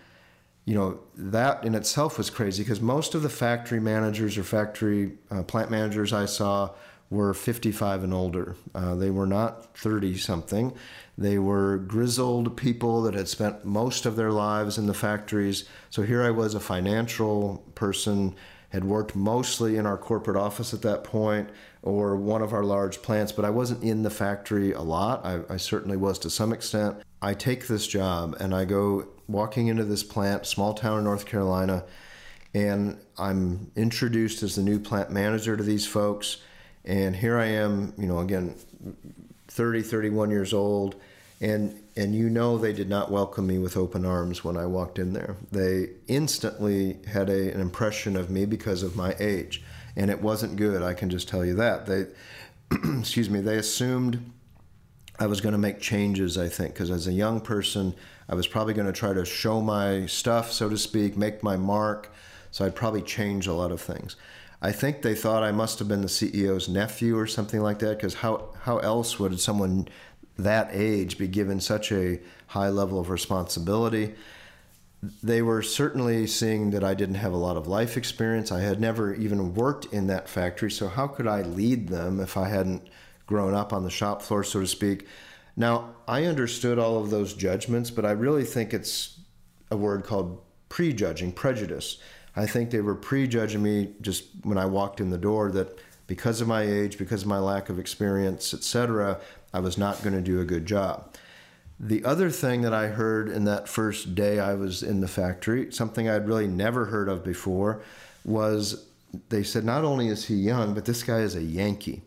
you 0.66 0.76
know 0.76 1.00
that 1.16 1.64
in 1.66 1.76
itself 1.76 2.18
was 2.18 2.30
crazy 2.30 2.64
because 2.64 2.82
most 2.82 3.16
of 3.16 3.22
the 3.22 3.30
factory 3.30 3.80
managers 3.80 4.38
or 4.38 4.44
factory 4.44 5.14
uh, 5.30 5.44
plant 5.44 5.70
managers 5.70 6.14
I 6.14 6.26
saw 6.26 6.72
were 7.14 7.34
55 7.34 8.04
and 8.04 8.14
older. 8.14 8.56
Uh, 8.74 8.96
they 8.96 9.12
were 9.12 9.28
not 9.28 9.78
30 9.78 10.18
something. 10.18 10.74
They 11.18 11.38
were 11.38 11.78
grizzled 11.78 12.58
people 12.58 13.04
that 13.04 13.14
had 13.14 13.28
spent 13.28 13.64
most 13.64 14.06
of 14.06 14.16
their 14.16 14.32
lives 14.32 14.78
in 14.78 14.88
the 14.88 14.94
factories. 14.94 15.66
So 15.92 16.02
here 16.02 16.24
I 16.24 16.32
was, 16.32 16.56
a 16.56 16.60
financial 16.60 17.64
person, 17.76 18.36
had 18.70 18.84
worked 18.84 19.16
mostly 19.16 19.78
in 19.78 19.86
our 19.86 19.98
corporate 19.98 20.36
office 20.36 20.74
at 20.74 20.82
that 20.82 21.04
point 21.04 21.50
or 21.84 22.16
one 22.16 22.42
of 22.42 22.54
our 22.54 22.64
large 22.64 23.04
plants, 23.04 23.32
but 23.32 23.46
I 23.46 23.52
wasn't 23.52 23.84
in 23.84 24.02
the 24.02 24.10
factory 24.10 24.72
a 24.72 24.82
lot. 24.82 25.24
I, 25.24 25.42
I 25.48 25.58
certainly 25.58 25.98
was 25.98 26.18
to 26.20 26.30
some 26.32 26.52
extent. 26.52 26.98
I 27.22 27.36
take 27.36 27.68
this 27.68 27.86
job 27.86 28.36
and 28.40 28.56
I 28.56 28.66
go 28.66 29.08
walking 29.28 29.68
into 29.68 29.84
this 29.84 30.04
plant, 30.04 30.48
small 30.48 30.74
town 30.74 30.98
in 30.98 31.04
North 31.04 31.28
Carolina, 31.28 31.86
and 32.56 32.98
I'm 33.18 33.72
introduced 33.76 34.42
as 34.42 34.56
the 34.56 34.64
new 34.64 34.80
plant 34.80 35.12
manager 35.12 35.56
to 35.56 35.64
these 35.64 35.86
folks. 35.86 36.38
And 36.86 37.16
here 37.16 37.38
I 37.38 37.46
am, 37.46 37.94
you 37.98 38.08
know, 38.08 38.20
again, 38.20 38.56
30, 39.48 39.82
31 39.82 40.32
years 40.32 40.54
old 40.54 40.96
and 41.44 41.78
and 41.98 42.16
you 42.16 42.30
know 42.30 42.58
they 42.58 42.72
did 42.72 42.90
not 42.90 43.12
welcome 43.12 43.46
me 43.46 43.60
with 43.60 43.76
open 43.76 44.06
arms 44.06 44.44
when 44.44 44.58
I 44.58 44.66
walked 44.66 44.98
in 44.98 45.12
there. 45.12 45.36
They 45.52 45.90
instantly 46.08 46.98
had 47.06 47.30
a, 47.30 47.54
an 47.54 47.60
impression 47.60 48.16
of 48.16 48.32
me 48.32 48.46
because 48.46 48.82
of 48.82 48.96
my 48.96 49.14
age, 49.20 49.62
and 49.96 50.10
it 50.10 50.22
wasn't 50.22 50.56
good. 50.56 50.82
I 50.82 50.94
can 50.94 51.10
just 51.10 51.28
tell 51.28 51.46
you 51.46 51.54
that 51.56 51.86
they, 51.86 52.06
excuse 53.00 53.30
me, 53.30 53.42
they 53.42 53.58
assumed 53.58 54.32
I 55.20 55.28
was 55.28 55.42
going 55.42 55.52
to 55.52 55.60
make 55.60 55.82
changes. 55.82 56.38
I 56.38 56.48
think 56.48 56.74
because 56.74 56.90
as 56.90 57.08
a 57.08 57.14
young 57.14 57.42
person, 57.42 57.94
I 58.30 58.36
was 58.36 58.48
probably 58.48 58.74
going 58.74 58.88
to 58.88 58.94
try 58.94 59.14
to 59.14 59.26
show 59.26 59.62
my 59.62 60.06
stuff, 60.06 60.52
so 60.52 60.70
to 60.70 60.78
speak, 60.78 61.18
make 61.18 61.44
my 61.44 61.58
mark. 61.58 62.12
So 62.52 62.66
I'd 62.66 62.76
probably 62.76 63.02
change 63.02 63.48
a 63.48 63.54
lot 63.54 63.72
of 63.72 63.82
things. 63.82 64.16
I 64.64 64.72
think 64.72 65.02
they 65.02 65.14
thought 65.14 65.44
I 65.44 65.52
must 65.52 65.78
have 65.80 65.88
been 65.88 66.02
the 66.02 66.08
CEO's 66.08 66.70
nephew 66.70 67.18
or 67.20 67.28
something 67.28 67.62
like 67.62 67.80
that. 67.80 67.98
Because 67.98 68.16
how 68.16 68.50
how 68.62 68.78
else 68.80 69.20
would 69.20 69.40
someone 69.40 69.88
that 70.38 70.70
age 70.72 71.18
be 71.18 71.28
given 71.28 71.60
such 71.60 71.92
a 71.92 72.20
high 72.48 72.70
level 72.70 73.00
of 73.00 73.10
responsibility. 73.10 74.16
They 75.22 75.42
were 75.42 75.62
certainly 75.62 76.28
seeing 76.28 76.72
that 76.72 76.84
I 76.84 76.94
didn't 76.94 77.16
have 77.16 77.34
a 77.34 77.38
lot 77.38 77.58
of 77.58 77.68
life 77.68 77.98
experience. 77.98 78.52
I 78.52 78.62
had 78.62 78.80
never 78.80 79.14
even 79.14 79.54
worked 79.54 79.86
in 79.94 80.08
that 80.08 80.30
factory, 80.30 80.72
so 80.72 80.88
how 80.88 81.08
could 81.08 81.28
I 81.28 81.42
lead 81.42 81.90
them 81.90 82.20
if 82.20 82.38
I 82.38 82.48
hadn't 82.48 82.88
grown 83.28 83.54
up 83.54 83.74
on 83.74 83.84
the 83.84 83.90
shop 83.90 84.22
floor, 84.22 84.44
so 84.44 84.62
to 84.62 84.68
speak? 84.68 85.08
Now, 85.56 85.96
I 86.08 86.24
understood 86.24 86.80
all 86.80 86.98
of 86.98 87.10
those 87.10 87.34
judgments, 87.34 87.92
but 87.92 88.06
I 88.06 88.12
really 88.12 88.46
think 88.46 88.74
it's 88.74 89.20
a 89.70 89.78
word 89.78 90.04
called 90.04 90.42
prejudging, 90.70 91.34
prejudice. 91.34 91.98
I 92.36 92.46
think 92.46 92.72
they 92.72 92.82
were 92.82 92.96
prejudging 92.96 93.62
me 93.62 93.94
just 94.02 94.26
when 94.44 94.58
I 94.58 94.66
walked 94.66 95.00
in 95.00 95.10
the 95.10 95.18
door 95.18 95.52
that 95.52 95.80
because 96.08 96.42
of 96.42 96.48
my 96.48 96.64
age, 96.64 96.98
because 96.98 97.22
of 97.22 97.28
my 97.28 97.40
lack 97.40 97.70
of 97.70 97.80
experience, 97.80 98.54
etc., 98.54 99.20
I 99.54 99.60
was 99.60 99.78
not 99.78 100.02
going 100.02 100.16
to 100.16 100.22
do 100.22 100.42
a 100.42 100.46
good 100.46 100.66
job. 100.66 101.16
The 101.80 102.04
other 102.06 102.30
thing 102.30 102.62
that 102.62 102.74
I 102.74 102.88
heard 102.88 103.30
in 103.30 103.46
that 103.46 103.68
first 103.68 104.16
day 104.16 104.40
I 104.40 104.54
was 104.56 104.84
in 104.84 105.02
the 105.02 105.08
factory, 105.08 105.72
something 105.72 106.10
I'd 106.10 106.28
really 106.28 106.48
never 106.48 106.86
heard 106.86 107.10
of 107.10 107.24
before, 107.24 107.82
was 108.24 108.86
they 109.30 109.44
said 109.44 109.64
not 109.64 109.84
only 109.84 110.08
is 110.08 110.26
he 110.26 110.36
young, 110.36 110.74
but 110.74 110.86
this 110.86 111.04
guy 111.04 111.20
is 111.20 111.36
a 111.36 111.44
Yankee. 111.44 112.02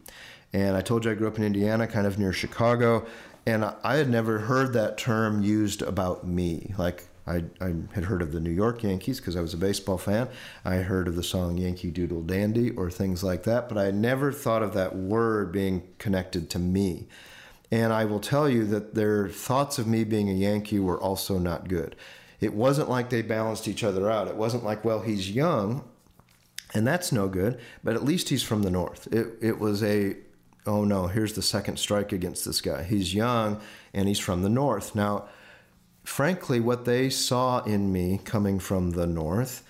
And 0.52 0.76
I 0.76 0.80
told 0.80 1.04
you 1.04 1.10
I 1.10 1.14
grew 1.14 1.28
up 1.28 1.38
in 1.38 1.44
Indiana, 1.44 1.86
kind 1.86 2.06
of 2.06 2.18
near 2.18 2.32
Chicago, 2.32 3.06
and 3.46 3.64
I 3.64 3.96
had 3.96 4.08
never 4.08 4.40
heard 4.40 4.72
that 4.72 4.98
term 4.98 5.42
used 5.42 5.82
about 5.82 6.26
me. 6.26 6.74
Like 6.78 7.04
I, 7.26 7.44
I 7.60 7.74
had 7.92 8.04
heard 8.04 8.22
of 8.22 8.32
the 8.32 8.40
New 8.40 8.50
York 8.50 8.82
Yankees 8.82 9.18
because 9.18 9.36
I 9.36 9.40
was 9.40 9.52
a 9.52 9.58
baseball 9.58 9.98
fan. 9.98 10.28
I 10.64 10.76
heard 10.76 11.08
of 11.08 11.16
the 11.16 11.22
song 11.22 11.58
Yankee 11.58 11.90
Doodle 11.90 12.22
Dandy 12.22 12.70
or 12.70 12.90
things 12.90 13.24
like 13.24 13.42
that, 13.44 13.68
but 13.68 13.76
I 13.78 13.90
never 13.90 14.32
thought 14.32 14.62
of 14.62 14.74
that 14.74 14.94
word 14.94 15.50
being 15.50 15.82
connected 15.98 16.48
to 16.50 16.58
me. 16.58 17.08
And 17.70 17.92
I 17.92 18.04
will 18.04 18.20
tell 18.20 18.48
you 18.48 18.64
that 18.66 18.94
their 18.94 19.28
thoughts 19.28 19.78
of 19.78 19.86
me 19.88 20.04
being 20.04 20.30
a 20.30 20.34
Yankee 20.34 20.78
were 20.78 21.00
also 21.00 21.38
not 21.38 21.68
good. 21.68 21.96
It 22.40 22.54
wasn't 22.54 22.88
like 22.88 23.10
they 23.10 23.22
balanced 23.22 23.66
each 23.66 23.82
other 23.82 24.10
out. 24.10 24.28
It 24.28 24.36
wasn't 24.36 24.62
like, 24.62 24.84
well, 24.84 25.00
he's 25.00 25.30
young, 25.30 25.82
and 26.74 26.86
that's 26.86 27.10
no 27.10 27.28
good, 27.28 27.58
but 27.82 27.96
at 27.96 28.04
least 28.04 28.28
he's 28.28 28.42
from 28.42 28.62
the 28.62 28.70
North. 28.70 29.08
It, 29.12 29.34
it 29.40 29.58
was 29.58 29.82
a, 29.82 30.16
oh 30.66 30.84
no, 30.84 31.06
here's 31.08 31.32
the 31.32 31.42
second 31.42 31.78
strike 31.78 32.12
against 32.12 32.44
this 32.44 32.60
guy. 32.60 32.82
He's 32.84 33.14
young 33.14 33.60
and 33.94 34.06
he's 34.06 34.18
from 34.18 34.42
the 34.42 34.48
North. 34.48 34.94
Now, 34.94 35.28
frankly, 36.06 36.60
what 36.60 36.84
they 36.84 37.10
saw 37.10 37.62
in 37.64 37.92
me 37.92 38.20
coming 38.24 38.60
from 38.60 38.92
the 38.92 39.06
North, 39.06 39.64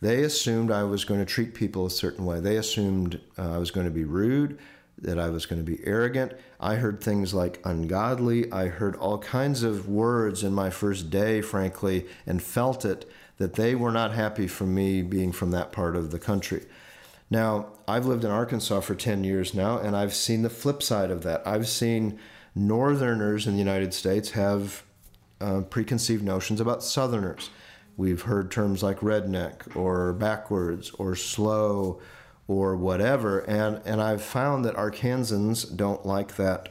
they 0.00 0.22
assumed 0.22 0.70
I 0.70 0.84
was 0.84 1.04
going 1.04 1.20
to 1.20 1.26
treat 1.26 1.52
people 1.52 1.84
a 1.84 1.90
certain 1.90 2.24
way. 2.24 2.38
They 2.40 2.56
assumed 2.56 3.20
uh, 3.36 3.54
I 3.54 3.58
was 3.58 3.70
going 3.70 3.86
to 3.86 3.92
be 3.92 4.04
rude 4.04 4.58
that 5.02 5.18
I 5.18 5.30
was 5.30 5.46
going 5.46 5.64
to 5.64 5.68
be 5.68 5.84
arrogant. 5.84 6.32
I 6.60 6.76
heard 6.76 7.00
things 7.00 7.34
like 7.34 7.60
ungodly. 7.64 8.50
I 8.52 8.68
heard 8.68 8.96
all 8.96 9.18
kinds 9.18 9.62
of 9.62 9.88
words 9.88 10.44
in 10.44 10.52
my 10.52 10.70
first 10.70 11.10
day, 11.10 11.40
frankly, 11.40 12.06
and 12.24 12.42
felt 12.42 12.84
it 12.84 13.10
that 13.38 13.54
they 13.54 13.74
were 13.74 13.92
not 13.92 14.12
happy 14.12 14.46
for 14.46 14.64
me 14.64 15.02
being 15.02 15.32
from 15.32 15.50
that 15.50 15.72
part 15.72 15.96
of 15.96 16.12
the 16.12 16.18
country. 16.18 16.66
Now, 17.30 17.68
I've 17.88 18.06
lived 18.06 18.24
in 18.24 18.30
Arkansas 18.30 18.80
for 18.80 18.94
10 18.94 19.24
years 19.24 19.54
now, 19.54 19.78
and 19.78 19.96
I've 19.96 20.14
seen 20.14 20.42
the 20.42 20.50
flip 20.50 20.82
side 20.82 21.10
of 21.10 21.22
that. 21.22 21.42
I've 21.46 21.68
seen 21.68 22.18
Northerners 22.54 23.46
in 23.46 23.54
the 23.54 23.58
United 23.58 23.94
States 23.94 24.30
have 24.32 24.84
uh, 25.40 25.62
preconceived 25.62 26.22
notions 26.22 26.60
about 26.60 26.82
Southerners. 26.82 27.50
We've 27.96 28.22
heard 28.22 28.50
terms 28.50 28.82
like 28.82 29.00
redneck 29.00 29.76
or 29.76 30.12
backwards 30.12 30.90
or 30.90 31.14
slow 31.14 32.00
or 32.48 32.74
whatever. 32.76 33.40
And 33.40 33.80
and 33.84 34.00
I've 34.00 34.22
found 34.22 34.64
that 34.64 34.74
Arkansans 34.74 35.76
don't 35.76 36.04
like 36.04 36.36
that 36.36 36.70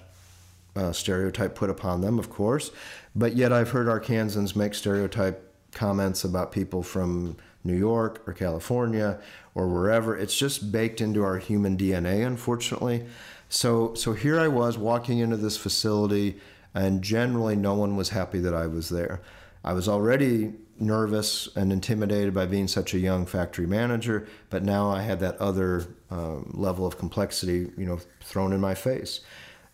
uh, 0.76 0.92
stereotype 0.92 1.56
put 1.56 1.70
upon 1.70 2.02
them, 2.02 2.20
of 2.20 2.30
course. 2.30 2.72
But 3.16 3.36
yet 3.36 3.54
I've 3.54 3.72
heard 3.72 3.88
Arkansans 3.88 4.56
make 4.56 4.74
stereotype 4.74 5.46
comments 5.72 6.24
about 6.24 6.52
people 6.52 6.84
from 6.84 7.38
New 7.64 7.78
York 7.78 8.24
or 8.28 8.34
California 8.34 9.20
or 9.56 9.68
wherever. 9.68 10.18
It's 10.18 10.38
just 10.38 10.72
baked 10.72 11.02
into 11.02 11.24
our 11.24 11.38
human 11.38 11.78
DNA, 11.78 12.26
unfortunately. 12.26 13.06
So 13.50 13.94
so 13.94 14.14
here 14.14 14.40
I 14.40 14.48
was 14.48 14.78
walking 14.78 15.20
into 15.20 15.38
this 15.38 15.58
facility, 15.58 16.40
and 16.74 17.02
generally 17.02 17.56
no 17.56 17.74
one 17.74 17.96
was 17.96 18.10
happy 18.10 18.40
that 18.40 18.54
I 18.54 18.68
was 18.68 18.90
there. 18.90 19.22
I 19.64 19.74
was 19.74 19.88
already 19.88 20.54
nervous 20.80 21.50
and 21.56 21.74
intimidated 21.74 22.34
by 22.34 22.46
being 22.46 22.68
such 22.68 22.94
a 22.94 23.00
young 23.00 23.26
factory 23.26 23.68
manager, 23.68 24.28
but 24.50 24.64
now 24.64 24.90
I 24.90 25.02
had 25.02 25.20
that 25.20 25.38
other 25.38 25.88
um, 26.10 26.52
level 26.54 26.86
of 26.86 26.98
complexity, 26.98 27.70
you 27.78 27.86
know, 27.86 28.00
thrown 28.22 28.54
in 28.54 28.62
my 28.62 28.76
face. 28.76 29.20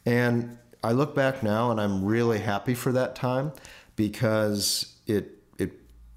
And 0.06 0.58
I 0.84 0.92
look 0.92 1.16
back 1.16 1.44
now 1.44 1.72
and 1.72 1.80
I'm 1.80 2.04
really 2.04 2.40
happy 2.40 2.74
for 2.74 2.92
that 2.92 3.16
time 3.16 3.52
because 3.96 4.98
it 5.08 5.32
it 5.58 5.72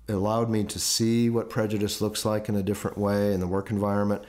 allowed 0.08 0.50
me 0.50 0.64
to 0.64 0.78
see 0.78 1.30
what 1.30 1.50
prejudice 1.50 2.00
looks 2.00 2.24
like 2.24 2.48
in 2.48 2.56
a 2.56 2.62
different 2.62 2.98
way 2.98 3.32
in 3.32 3.40
the 3.40 3.46
work 3.46 3.70
environment, 3.70 4.24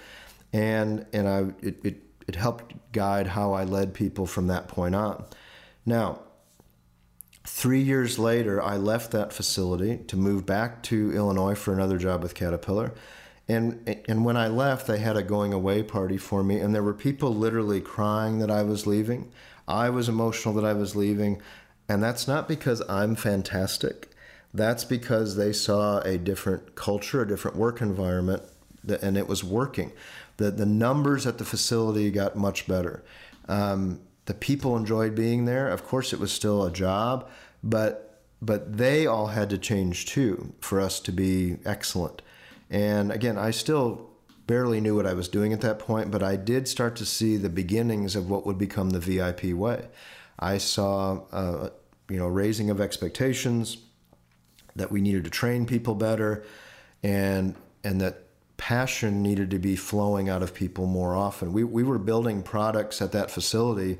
and 0.53 1.05
and 1.13 1.27
I 1.27 1.39
it 1.61 1.79
it, 1.83 2.03
it 2.27 2.35
helped 2.35 2.73
guide 2.91 3.27
how 3.27 3.53
I 3.53 3.63
led 3.63 3.93
people 3.93 4.25
from 4.25 4.47
that 4.47 4.67
point 4.67 4.95
on. 4.95 5.25
Now 5.85 6.19
Three 7.46 7.81
years 7.81 8.19
later, 8.19 8.62
I 8.62 8.77
left 8.77 9.12
that 9.12 9.34
facility 9.34 9.98
to 10.08 10.17
move 10.17 10.46
back 10.46 10.84
to 10.84 11.12
Illinois 11.13 11.55
for 11.55 11.74
another 11.74 11.98
job 11.98 12.22
with 12.22 12.36
Caterpillar. 12.36 12.93
And, 13.48 14.00
and 14.08 14.24
when 14.24 14.38
I 14.38 14.48
left, 14.48 14.86
they 14.86 15.00
had 15.00 15.17
a 15.17 15.24
going 15.24 15.53
away 15.53 15.81
party 15.81 16.17
for 16.17 16.43
me, 16.43 16.60
and 16.60 16.75
there 16.75 16.84
were 16.84 16.93
people 16.93 17.34
literally 17.34 17.81
crying 17.81 18.39
that 18.39 18.51
I 18.51 18.62
was 18.63 18.86
leaving. 18.86 19.31
I 19.67 19.89
was 19.89 20.08
emotional 20.08 20.53
that 20.55 20.65
I 20.65 20.74
was 20.74 20.96
leaving. 20.96 21.41
And 21.88 22.03
that's 22.03 22.27
not 22.27 22.48
because 22.48 22.84
I'm 22.88 23.15
fantastic. 23.15 24.10
That's 24.53 24.86
because 24.86 25.36
they 25.36 25.53
saw 25.53 26.00
a 26.01 26.17
different 26.17 26.75
culture, 26.75 27.24
a 27.24 27.27
different 27.27 27.58
work 27.58 27.81
environment, 27.81 28.43
and 29.01 29.17
it 29.17 29.27
was 29.27 29.43
working. 29.43 29.91
The, 30.38 30.51
the 30.51 30.65
numbers 30.65 31.25
at 31.25 31.39
the 31.39 31.46
facility 31.46 32.12
got 32.12 32.36
much 32.36 32.67
better. 32.67 33.03
Um, 33.48 34.01
the 34.29 34.36
people 34.36 34.77
enjoyed 34.77 35.15
being 35.15 35.45
there. 35.45 35.69
Of 35.69 35.83
course, 35.83 36.13
it 36.13 36.19
was 36.19 36.31
still 36.31 36.63
a 36.63 36.71
job, 36.71 37.27
but 37.63 38.21
but 38.39 38.77
they 38.77 39.07
all 39.07 39.25
had 39.25 39.50
to 39.50 39.57
change 39.57 40.05
too 40.05 40.53
for 40.62 40.79
us 40.79 41.00
to 41.00 41.12
be 41.12 41.57
excellent. 41.65 42.21
And 42.69 43.12
again, 43.12 43.39
I 43.39 43.50
still 43.50 44.12
barely 44.45 44.81
knew 44.81 44.95
what 44.95 45.07
I 45.07 45.13
was 45.13 45.29
doing 45.29 45.51
at 45.51 45.62
that 45.62 45.79
point, 45.79 46.12
but 46.12 46.21
I 46.21 46.36
did 46.36 46.67
start 46.67 46.95
to 46.98 47.07
see 47.07 47.38
the 47.38 47.50
beginnings 47.50 48.15
of 48.15 48.29
what 48.29 48.45
would 48.45 48.59
become 48.59 48.91
the 48.91 49.00
VIP 49.00 49.45
way. 49.45 49.88
I 50.38 50.59
saw, 50.59 51.24
uh, 51.31 51.69
you 52.07 52.19
know, 52.19 52.27
raising 52.27 52.69
of 52.69 52.79
expectations 52.79 53.77
that 54.75 54.91
we 54.91 55.01
needed 55.01 55.24
to 55.24 55.31
train 55.31 55.65
people 55.65 55.95
better, 55.95 56.45
and 57.01 57.55
and 57.83 58.00
that 58.00 58.27
passion 58.59 59.23
needed 59.23 59.49
to 59.49 59.57
be 59.57 59.75
flowing 59.75 60.29
out 60.29 60.43
of 60.43 60.53
people 60.53 60.85
more 60.85 61.15
often. 61.15 61.53
We, 61.53 61.63
we 61.63 61.81
were 61.81 61.97
building 61.97 62.43
products 62.43 63.01
at 63.01 63.13
that 63.13 63.31
facility 63.31 63.97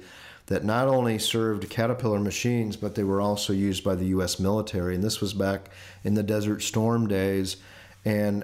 that 0.48 0.66
not 0.66 0.88
only 0.88 1.18
served 1.18 1.70
Caterpillar 1.70 2.20
machines, 2.20 2.76
but 2.76 2.94
they 2.94 3.04
were 3.04 3.22
also 3.22 3.54
used 3.54 3.84
by 3.84 3.96
the 3.96 4.08
U.S. 4.08 4.38
military. 4.38 4.96
And 4.96 5.04
this 5.04 5.22
was 5.22 5.34
back 5.34 5.70
in 6.04 6.14
the 6.14 6.24
Desert 6.24 6.62
Storm 6.62 7.08
days. 7.08 7.58
And 8.04 8.44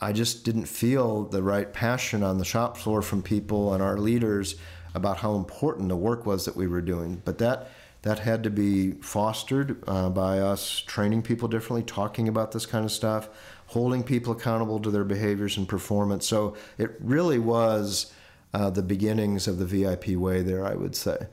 I 0.00 0.12
just 0.12 0.44
didn't 0.44 0.66
feel 0.66 1.24
the 1.24 1.42
right 1.42 1.72
passion 1.72 2.24
on 2.24 2.38
the 2.38 2.44
shop 2.44 2.76
floor 2.76 3.00
from 3.00 3.22
people 3.22 3.72
and 3.72 3.82
our 3.82 3.96
leaders 3.96 4.56
about 4.94 5.18
how 5.18 5.36
important 5.36 5.88
the 5.88 5.96
work 5.96 6.26
was 6.26 6.44
that 6.44 6.56
we 6.56 6.66
were 6.66 6.80
doing. 6.80 7.22
But 7.24 7.38
that 7.38 7.70
that 8.02 8.18
had 8.18 8.42
to 8.42 8.50
be 8.50 8.92
fostered 8.92 9.80
uh, 9.86 10.10
by 10.10 10.40
us 10.40 10.80
training 10.80 11.22
people 11.22 11.46
differently, 11.46 11.84
talking 11.84 12.26
about 12.26 12.50
this 12.50 12.66
kind 12.66 12.84
of 12.84 12.90
stuff, 12.90 13.28
holding 13.72 14.02
people 14.02 14.32
accountable 14.32 14.78
to 14.80 14.90
their 14.90 15.04
behaviors 15.04 15.56
and 15.56 15.66
performance. 15.66 16.26
So 16.26 16.56
it 16.76 16.90
really 17.00 17.38
was 17.38 18.12
uh, 18.52 18.70
the 18.70 18.82
beginnings 18.82 19.48
of 19.48 19.58
the 19.58 19.64
VIP 19.64 20.08
way 20.08 20.42
there, 20.42 20.64
I 20.64 20.74
would 20.74 20.94
say. 20.94 21.26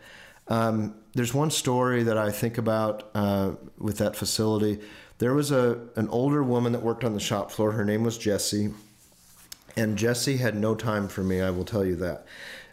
Um, 0.48 0.96
there's 1.13 1.34
one 1.34 1.51
story 1.51 2.03
that 2.03 2.17
I 2.17 2.31
think 2.31 2.58
about 2.58 3.10
uh, 3.13 3.51
with 3.77 3.98
that 3.98 4.15
facility. 4.15 4.79
There 5.17 5.34
was 5.34 5.51
a 5.51 5.79
an 5.96 6.08
older 6.10 6.43
woman 6.43 6.72
that 6.72 6.81
worked 6.81 7.03
on 7.03 7.13
the 7.13 7.19
shop 7.19 7.51
floor. 7.51 7.74
Her 7.74 7.84
name 7.84 8.03
was 8.03 8.17
Jessie, 8.17 8.69
and 9.75 9.98
Jessie 9.98 10.38
had 10.38 10.55
no 10.55 10.75
time 10.75 11.08
for 11.08 11.24
me. 11.24 11.41
I 11.41 11.50
will 11.50 11.65
tell 11.65 11.86
you 11.86 11.98
that. 11.98 12.25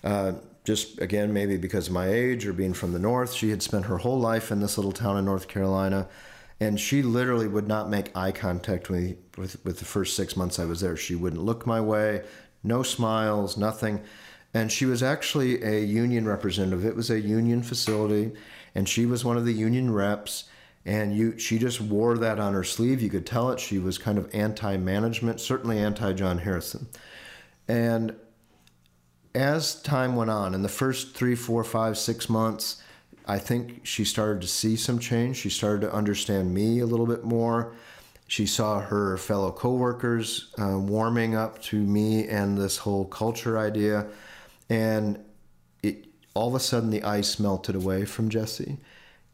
Uh, 0.04 0.32
just 0.64 1.00
again, 1.00 1.32
maybe 1.32 1.56
because 1.56 1.88
of 1.88 1.92
my 1.92 2.08
age 2.08 2.46
or 2.46 2.52
being 2.52 2.72
from 2.72 2.92
the 2.92 2.98
north, 2.98 3.32
she 3.32 3.50
had 3.50 3.62
spent 3.62 3.86
her 3.86 3.98
whole 3.98 4.18
life 4.18 4.50
in 4.50 4.60
this 4.60 4.78
little 4.78 4.92
town 4.92 5.16
in 5.16 5.24
North 5.24 5.48
Carolina, 5.48 6.08
and 6.60 6.80
she 6.80 7.02
literally 7.02 7.48
would 7.48 7.68
not 7.68 7.90
make 7.90 8.16
eye 8.16 8.32
contact 8.32 8.88
with 8.88 9.00
me 9.00 9.16
with, 9.36 9.64
with 9.64 9.78
the 9.78 9.84
first 9.84 10.16
six 10.16 10.36
months 10.36 10.58
I 10.58 10.64
was 10.64 10.80
there. 10.80 10.96
She 10.96 11.14
wouldn't 11.14 11.42
look 11.42 11.66
my 11.66 11.80
way, 11.80 12.24
no 12.62 12.82
smiles, 12.82 13.56
nothing. 13.56 14.02
And 14.54 14.72
she 14.72 14.86
was 14.86 15.02
actually 15.02 15.62
a 15.62 15.84
union 15.84 16.26
representative. 16.26 16.86
It 16.86 16.96
was 16.96 17.10
a 17.10 17.20
union 17.20 17.62
facility, 17.62 18.32
and 18.74 18.88
she 18.88 19.04
was 19.04 19.24
one 19.24 19.36
of 19.36 19.44
the 19.44 19.52
union 19.52 19.92
reps. 19.92 20.44
And 20.86 21.14
you, 21.14 21.38
she 21.38 21.58
just 21.58 21.80
wore 21.80 22.16
that 22.16 22.38
on 22.38 22.54
her 22.54 22.64
sleeve. 22.64 23.02
You 23.02 23.10
could 23.10 23.26
tell 23.26 23.50
it. 23.50 23.60
She 23.60 23.78
was 23.78 23.98
kind 23.98 24.18
of 24.18 24.32
anti-management, 24.32 25.40
certainly 25.40 25.78
anti-Jon 25.78 26.38
Harrison. 26.38 26.86
And 27.68 28.14
as 29.34 29.82
time 29.82 30.16
went 30.16 30.30
on, 30.30 30.54
in 30.54 30.62
the 30.62 30.68
first 30.68 31.14
three, 31.14 31.34
four, 31.34 31.64
five, 31.64 31.98
six 31.98 32.30
months, 32.30 32.80
I 33.26 33.38
think 33.38 33.80
she 33.84 34.04
started 34.04 34.40
to 34.42 34.48
see 34.48 34.76
some 34.76 34.98
change. 34.98 35.36
She 35.36 35.50
started 35.50 35.80
to 35.82 35.92
understand 35.92 36.54
me 36.54 36.80
a 36.80 36.86
little 36.86 37.06
bit 37.06 37.24
more. 37.24 37.72
She 38.28 38.46
saw 38.46 38.80
her 38.80 39.16
fellow 39.16 39.52
coworkers 39.52 40.52
uh, 40.58 40.78
warming 40.78 41.34
up 41.34 41.62
to 41.62 41.76
me 41.76 42.26
and 42.28 42.58
this 42.58 42.78
whole 42.78 43.04
culture 43.04 43.58
idea 43.58 44.06
and 44.68 45.22
it 45.82 46.06
all 46.34 46.48
of 46.48 46.54
a 46.54 46.60
sudden 46.60 46.90
the 46.90 47.02
ice 47.02 47.38
melted 47.38 47.74
away 47.74 48.04
from 48.04 48.28
Jessie. 48.28 48.78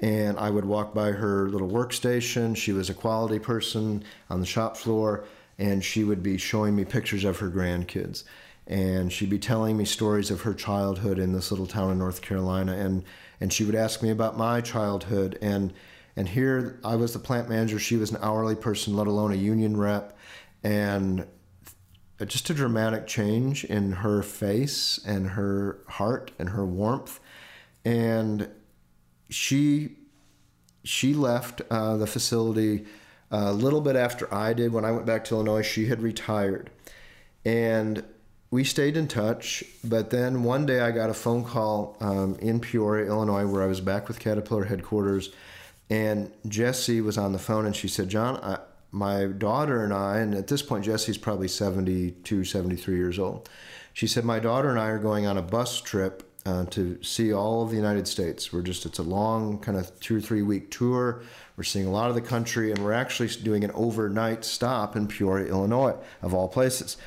And 0.00 0.38
I 0.38 0.50
would 0.50 0.64
walk 0.64 0.94
by 0.94 1.12
her 1.12 1.48
little 1.48 1.68
workstation. 1.68 2.56
She 2.56 2.72
was 2.72 2.90
a 2.90 2.94
quality 2.94 3.38
person 3.38 4.02
on 4.28 4.40
the 4.40 4.46
shop 4.46 4.76
floor, 4.76 5.24
and 5.58 5.84
she 5.84 6.02
would 6.02 6.24
be 6.24 6.38
showing 6.38 6.74
me 6.74 6.84
pictures 6.84 7.24
of 7.24 7.38
her 7.38 7.48
grandkids. 7.48 8.24
And 8.66 9.12
she'd 9.12 9.30
be 9.30 9.38
telling 9.38 9.76
me 9.76 9.84
stories 9.84 10.30
of 10.30 10.42
her 10.42 10.54
childhood 10.54 11.18
in 11.18 11.32
this 11.32 11.52
little 11.52 11.66
town 11.66 11.92
in 11.92 11.98
North 11.98 12.20
Carolina. 12.20 12.72
And, 12.72 13.04
and 13.42 13.52
she 13.52 13.64
would 13.64 13.74
ask 13.74 14.04
me 14.04 14.10
about 14.10 14.38
my 14.38 14.60
childhood. 14.60 15.36
And, 15.42 15.72
and 16.14 16.28
here 16.28 16.78
I 16.84 16.94
was 16.94 17.12
the 17.12 17.18
plant 17.18 17.48
manager. 17.48 17.76
She 17.80 17.96
was 17.96 18.12
an 18.12 18.18
hourly 18.22 18.54
person, 18.54 18.94
let 18.94 19.08
alone 19.08 19.32
a 19.32 19.36
union 19.36 19.76
rep. 19.76 20.16
And 20.62 21.26
just 22.24 22.48
a 22.50 22.54
dramatic 22.54 23.08
change 23.08 23.64
in 23.64 23.90
her 23.90 24.22
face 24.22 25.00
and 25.04 25.30
her 25.30 25.80
heart 25.88 26.30
and 26.38 26.50
her 26.50 26.64
warmth. 26.64 27.18
And 27.84 28.48
she 29.28 29.96
she 30.84 31.12
left 31.12 31.62
uh, 31.68 31.96
the 31.96 32.06
facility 32.06 32.86
a 33.32 33.52
little 33.52 33.80
bit 33.80 33.96
after 33.96 34.32
I 34.32 34.52
did. 34.52 34.72
When 34.72 34.84
I 34.84 34.92
went 34.92 35.06
back 35.06 35.24
to 35.24 35.34
Illinois, 35.34 35.62
she 35.62 35.86
had 35.86 36.00
retired, 36.00 36.70
and 37.44 38.04
we 38.52 38.62
stayed 38.62 38.96
in 38.96 39.08
touch. 39.08 39.64
But 39.82 40.10
then 40.10 40.44
one 40.44 40.66
day, 40.66 40.78
I 40.78 40.92
got 40.92 41.10
a 41.10 41.14
phone 41.14 41.42
call 41.42 41.96
um, 41.98 42.36
in 42.36 42.60
Peoria, 42.60 43.06
Illinois, 43.06 43.46
where 43.46 43.64
I 43.64 43.66
was 43.66 43.80
back 43.80 44.06
with 44.06 44.20
Caterpillar 44.20 44.66
headquarters, 44.66 45.30
and 45.90 46.30
Jessie 46.46 47.00
was 47.00 47.18
on 47.18 47.32
the 47.32 47.38
phone, 47.40 47.66
and 47.66 47.74
she 47.74 47.88
said, 47.88 48.08
"Jon, 48.08 48.36
I, 48.36 48.58
my 48.92 49.24
daughter 49.24 49.82
and 49.82 49.92
I, 49.92 50.18
and 50.18 50.34
at 50.34 50.46
this 50.46 50.62
point, 50.62 50.84
Jessie's 50.84 51.16
probably 51.16 51.48
72, 51.48 52.44
73 52.44 52.96
years 52.96 53.18
old. 53.18 53.48
She 53.94 54.06
said, 54.06 54.24
My 54.24 54.38
daughter 54.38 54.68
and 54.68 54.78
I 54.78 54.88
are 54.88 54.98
going 54.98 55.26
on 55.26 55.38
a 55.38 55.42
bus 55.42 55.80
trip 55.80 56.22
uh, 56.44 56.66
to 56.66 57.02
see 57.02 57.32
all 57.32 57.62
of 57.62 57.70
the 57.70 57.76
United 57.76 58.06
States. 58.06 58.52
We're 58.52 58.62
just, 58.62 58.84
it's 58.84 58.98
a 58.98 59.02
long, 59.02 59.58
kind 59.60 59.78
of 59.78 59.98
two 60.00 60.16
or 60.16 60.20
three 60.20 60.42
week 60.42 60.70
tour. 60.70 61.22
We're 61.56 61.64
seeing 61.64 61.86
a 61.86 61.90
lot 61.90 62.10
of 62.10 62.14
the 62.14 62.20
country, 62.20 62.70
and 62.70 62.84
we're 62.84 62.92
actually 62.92 63.28
doing 63.28 63.64
an 63.64 63.70
overnight 63.72 64.44
stop 64.44 64.94
in 64.94 65.08
Peoria, 65.08 65.48
Illinois, 65.48 65.96
of 66.20 66.34
all 66.34 66.48
places. 66.48 66.98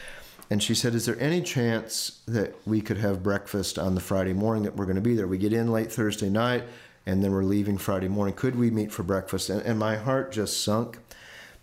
And 0.50 0.62
she 0.62 0.76
said, 0.76 0.94
Is 0.94 1.06
there 1.06 1.20
any 1.20 1.42
chance 1.42 2.22
that 2.28 2.56
we 2.68 2.82
could 2.82 2.98
have 2.98 3.24
breakfast 3.24 3.80
on 3.80 3.96
the 3.96 4.02
Friday 4.02 4.34
morning 4.34 4.64
that 4.64 4.76
we're 4.76 4.86
going 4.86 4.96
to 4.96 5.02
be 5.02 5.16
there? 5.16 5.28
We 5.28 5.38
get 5.38 5.54
in 5.54 5.72
late 5.72 5.92
Thursday 5.92 6.30
night, 6.30 6.64
and 7.06 7.24
then 7.24 7.32
we're 7.32 7.44
leaving 7.44 7.78
Friday 7.78 8.08
morning. 8.08 8.36
Could 8.36 8.56
we 8.56 8.70
meet 8.70 8.92
for 8.92 9.04
breakfast? 9.04 9.50
And, 9.50 9.62
and 9.62 9.80
my 9.80 9.96
heart 9.96 10.32
just 10.32 10.64
sunk 10.64 11.00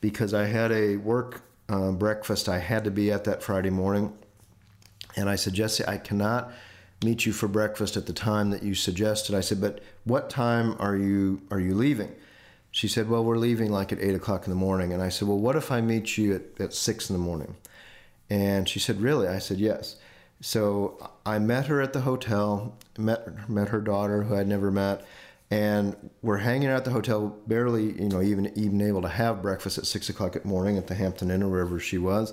because 0.00 0.34
I 0.34 0.46
had 0.46 0.72
a 0.72 0.96
work 0.96 1.42
uh, 1.68 1.92
breakfast. 1.92 2.48
I 2.48 2.58
had 2.58 2.84
to 2.84 2.90
be 2.90 3.12
at 3.12 3.24
that 3.24 3.42
Friday 3.42 3.70
morning. 3.70 4.16
And 5.16 5.28
I 5.28 5.36
said, 5.36 5.54
Jessie, 5.54 5.84
I 5.86 5.98
cannot 5.98 6.52
meet 7.04 7.26
you 7.26 7.32
for 7.32 7.48
breakfast 7.48 7.96
at 7.96 8.06
the 8.06 8.12
time 8.12 8.50
that 8.50 8.62
you 8.62 8.74
suggested. 8.74 9.34
I 9.34 9.40
said, 9.40 9.60
but 9.60 9.80
what 10.04 10.30
time 10.30 10.76
are 10.78 10.96
you 10.96 11.42
are 11.50 11.60
you 11.60 11.74
leaving? 11.74 12.14
She 12.70 12.88
said, 12.88 13.08
well, 13.08 13.22
we're 13.22 13.36
leaving 13.36 13.70
like 13.70 13.92
at 13.92 14.00
eight 14.00 14.14
o'clock 14.14 14.46
in 14.46 14.50
the 14.50 14.56
morning. 14.56 14.92
And 14.92 15.02
I 15.02 15.10
said, 15.10 15.28
well, 15.28 15.38
what 15.38 15.56
if 15.56 15.70
I 15.70 15.80
meet 15.80 16.16
you 16.16 16.34
at, 16.34 16.60
at 16.60 16.74
six 16.74 17.10
in 17.10 17.14
the 17.14 17.22
morning? 17.22 17.54
And 18.32 18.66
she 18.66 18.78
said, 18.78 19.02
really? 19.02 19.28
I 19.28 19.38
said, 19.38 19.58
yes. 19.58 19.96
So 20.40 21.10
I 21.26 21.38
met 21.38 21.66
her 21.66 21.82
at 21.82 21.92
the 21.92 22.00
hotel, 22.00 22.78
met 22.96 23.46
met 23.46 23.68
her 23.68 23.80
daughter 23.82 24.22
who 24.22 24.34
I'd 24.34 24.48
never 24.48 24.70
met, 24.70 25.04
and 25.50 26.10
we're 26.22 26.38
hanging 26.38 26.68
out 26.68 26.78
at 26.78 26.84
the 26.86 26.92
hotel, 26.92 27.36
barely, 27.46 27.92
you 27.92 28.08
know, 28.08 28.22
even 28.22 28.50
even 28.58 28.80
able 28.80 29.02
to 29.02 29.08
have 29.08 29.42
breakfast 29.42 29.76
at 29.76 29.84
six 29.84 30.08
o'clock 30.08 30.34
at 30.34 30.46
morning 30.46 30.78
at 30.78 30.86
the 30.86 30.94
Hampton 30.94 31.30
Inn 31.30 31.42
or 31.42 31.50
wherever 31.50 31.78
she 31.78 31.98
was. 31.98 32.32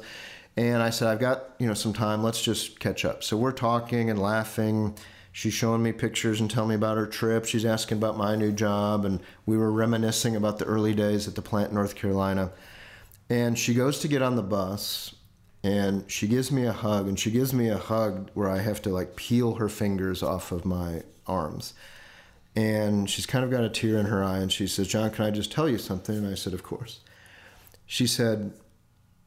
And 0.56 0.82
I 0.82 0.90
said, 0.90 1.10
I've 1.10 1.20
got 1.20 1.50
you 1.60 1.68
know 1.68 1.74
some 1.74 1.92
time. 1.92 2.24
Let's 2.24 2.42
just 2.42 2.80
catch 2.80 3.04
up. 3.04 3.22
So 3.22 3.36
we're 3.36 3.52
talking 3.52 4.10
and 4.10 4.20
laughing. 4.20 4.96
She's 5.34 5.54
showing 5.54 5.84
me 5.84 5.92
pictures 5.92 6.40
and 6.40 6.50
telling 6.50 6.70
me 6.70 6.76
about 6.76 6.96
her 6.96 7.08
trip. 7.08 7.44
She's 7.44 7.66
asking 7.66 7.98
about 7.98 8.18
my 8.18 8.38
new 8.38 8.54
job, 8.54 9.04
and 9.04 9.20
we 9.46 9.58
were 9.58 9.72
reminiscing 9.72 10.38
about 10.38 10.60
the 10.60 10.66
early 10.66 10.96
days 10.96 11.28
at 11.28 11.36
the 11.36 11.42
plant 11.42 11.70
in 11.70 11.76
North 11.76 11.96
Carolina. 11.96 12.52
And 13.30 13.60
she 13.60 13.74
goes 13.74 14.00
to 14.00 14.08
get 14.08 14.24
on 14.24 14.38
the 14.38 14.42
bus, 14.42 15.14
and 15.64 16.10
she 16.10 16.28
gives 16.28 16.52
me 16.52 16.66
a 16.66 16.72
hug, 16.72 17.08
and 17.08 17.20
she 17.20 17.32
gives 17.32 17.54
me 17.54 17.70
a 17.70 17.78
hug 17.78 18.30
where 18.34 18.50
I 18.50 18.60
have 18.60 18.82
to 18.84 18.90
like 18.90 19.16
peel 19.16 19.56
her 19.56 19.70
fingers 19.70 20.24
off 20.24 20.52
of 20.52 20.66
my 20.66 21.04
arms 21.28 21.74
and 22.56 23.10
she's 23.10 23.26
kind 23.26 23.46
of 23.46 23.52
got 23.52 23.64
a 23.64 23.70
tear 23.70 23.98
in 23.98 24.08
her 24.08 24.24
eye 24.24 24.40
and 24.40 24.52
she 24.52 24.68
says, 24.68 24.88
Jon, 24.88 25.12
can 25.12 25.26
I 25.26 25.32
just 25.32 25.52
tell 25.52 25.70
you 25.70 25.78
something? 25.78 26.18
And 26.18 26.28
I 26.28 26.36
said, 26.36 26.54
Of 26.54 26.64
course. 26.64 27.00
She 27.86 28.06
said, 28.06 28.54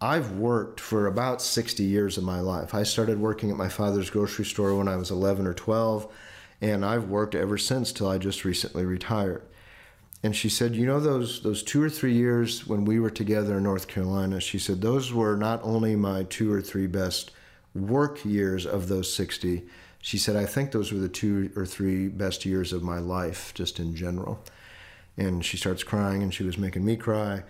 I've 0.01 0.33
worked 0.33 0.81
for 0.81 1.07
about 1.07 1.41
60 1.41 1.83
years 1.83 2.19
of 2.19 2.25
my 2.25 2.41
life. 2.41 2.75
I 2.75 2.83
started 2.83 3.21
working 3.21 3.51
at 3.51 3.57
my 3.57 3.69
father's 3.69 4.11
grocery 4.11 4.45
store 4.45 4.77
when 4.77 4.89
I 4.89 4.97
was 4.97 5.11
11 5.11 5.47
or 5.47 5.55
12, 5.55 6.13
and 6.61 6.85
I've 6.85 7.09
worked 7.09 7.35
ever 7.35 7.57
since 7.57 7.93
till 7.93 8.09
I 8.09 8.19
just 8.19 8.45
recently 8.45 8.85
retired. 8.85 9.43
And 10.23 10.37
she 10.37 10.49
said, 10.49 10.77
You 10.77 10.87
know, 10.87 11.01
those, 11.01 11.43
those 11.43 11.63
two 11.63 11.83
or 11.83 11.91
three 11.91 12.15
years 12.15 12.67
when 12.67 12.85
we 12.85 13.01
were 13.01 13.11
together 13.11 13.57
in 13.57 13.65
North 13.65 13.89
Carolina, 13.89 14.41
she 14.41 14.59
said, 14.59 14.81
those 14.81 15.13
were 15.13 15.37
not 15.37 15.61
only 15.63 15.97
my 15.97 16.25
two 16.25 16.53
or 16.53 16.63
three 16.63 16.87
best 16.87 17.33
work 17.75 18.25
years 18.25 18.67
of 18.67 18.89
those 18.89 19.13
60, 19.13 19.65
she 20.01 20.19
said, 20.19 20.37
I 20.37 20.47
think 20.47 20.73
those 20.73 20.93
were 20.93 20.99
the 20.99 21.09
two 21.09 21.51
or 21.57 21.67
three 21.67 22.09
best 22.09 22.45
years 22.45 22.73
of 22.73 22.83
my 22.83 22.99
life, 22.99 23.53
just 23.55 23.79
in 23.79 23.95
general. 23.95 24.45
And 25.17 25.45
she 25.45 25.57
starts 25.57 25.85
crying, 25.85 26.23
and 26.23 26.33
she 26.33 26.43
was 26.45 26.59
making 26.59 26.85
me 26.85 26.97
cry. 26.97 27.45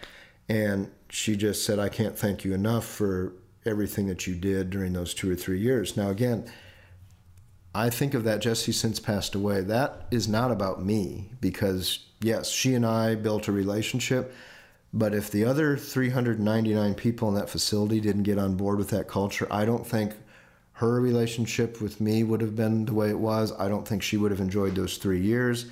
And 0.49 0.91
she 1.09 1.37
just 1.37 1.65
said, 1.65 1.79
I 1.79 1.89
can't 1.89 2.19
thank 2.19 2.45
you 2.45 2.53
enough 2.53 2.85
for 2.85 3.33
everything 3.65 4.07
that 4.09 4.27
you 4.27 4.35
did 4.35 4.71
during 4.71 4.93
those 4.93 5.15
two 5.15 5.31
or 5.31 5.37
three 5.37 5.61
years. 5.61 5.97
Now, 5.97 6.11
again, 6.11 6.51
I 7.75 7.89
think 7.91 8.15
of 8.15 8.25
that 8.25 8.41
Jessie 8.41 8.73
since 8.73 9.01
passed 9.01 9.35
away. 9.35 9.63
That 9.63 10.07
is 10.11 10.29
not 10.29 10.51
about 10.51 10.85
me 10.85 11.31
because, 11.41 12.01
yes, 12.21 12.51
she 12.51 12.75
and 12.75 12.85
I 12.85 13.15
built 13.15 13.49
a 13.49 13.53
relationship. 13.53 14.35
But 14.93 15.15
if 15.15 15.31
the 15.31 15.47
other 15.47 15.77
399 15.79 16.95
people 16.95 17.29
in 17.29 17.35
that 17.37 17.49
facility 17.49 17.99
didn't 17.99 18.25
get 18.25 18.39
on 18.39 18.57
board 18.57 18.77
with 18.77 18.91
that 18.91 19.09
culture, 19.09 19.49
I 19.51 19.65
don't 19.65 19.87
think 19.87 20.15
her 20.75 21.01
relationship 21.01 21.81
with 21.81 22.01
me 22.01 22.25
would 22.25 22.43
have 22.43 22.55
been 22.55 22.85
the 22.85 22.93
way 22.93 23.09
it 23.09 23.19
was. 23.19 23.53
I 23.59 23.69
don't 23.69 23.89
think 23.89 24.03
she 24.03 24.19
would 24.19 24.31
have 24.31 24.41
enjoyed 24.41 24.75
those 24.75 24.99
three 24.99 25.21
years. 25.21 25.67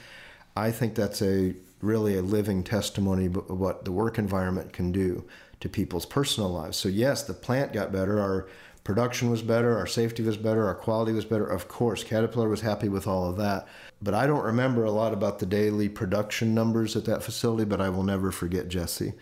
I 0.56 0.70
think 0.70 0.94
that's 0.94 1.20
a 1.20 1.54
really 1.82 2.16
a 2.16 2.22
living 2.22 2.62
testimony 2.62 3.26
of 3.26 3.50
what 3.50 3.84
the 3.84 3.92
work 3.92 4.18
environment 4.18 4.72
can 4.72 4.92
do 4.92 5.24
to 5.60 5.68
people's 5.68 6.06
personal 6.06 6.50
lives. 6.50 6.76
So 6.76 6.88
yes, 6.88 7.22
the 7.22 7.34
plant 7.34 7.72
got 7.72 7.92
better. 7.92 8.20
Our 8.20 8.48
production 8.84 9.30
was 9.30 9.42
better. 9.42 9.76
Our 9.76 9.86
safety 9.86 10.22
was 10.22 10.36
better. 10.36 10.66
Our 10.66 10.74
quality 10.74 11.12
was 11.12 11.24
better. 11.24 11.46
Of 11.46 11.68
course, 11.68 12.02
Caterpillar 12.04 12.48
was 12.48 12.60
happy 12.60 12.88
with 12.88 13.06
all 13.06 13.28
of 13.28 13.36
that. 13.36 13.68
But 14.02 14.14
I 14.14 14.26
don't 14.26 14.44
remember 14.44 14.84
a 14.84 14.90
lot 14.90 15.12
about 15.12 15.38
the 15.38 15.46
daily 15.46 15.88
production 15.88 16.54
numbers 16.54 16.96
at 16.96 17.04
that 17.04 17.22
facility. 17.22 17.64
But 17.64 17.80
I 17.80 17.88
will 17.90 18.04
never 18.04 18.32
forget 18.32 18.68
Jessie. 18.68 19.12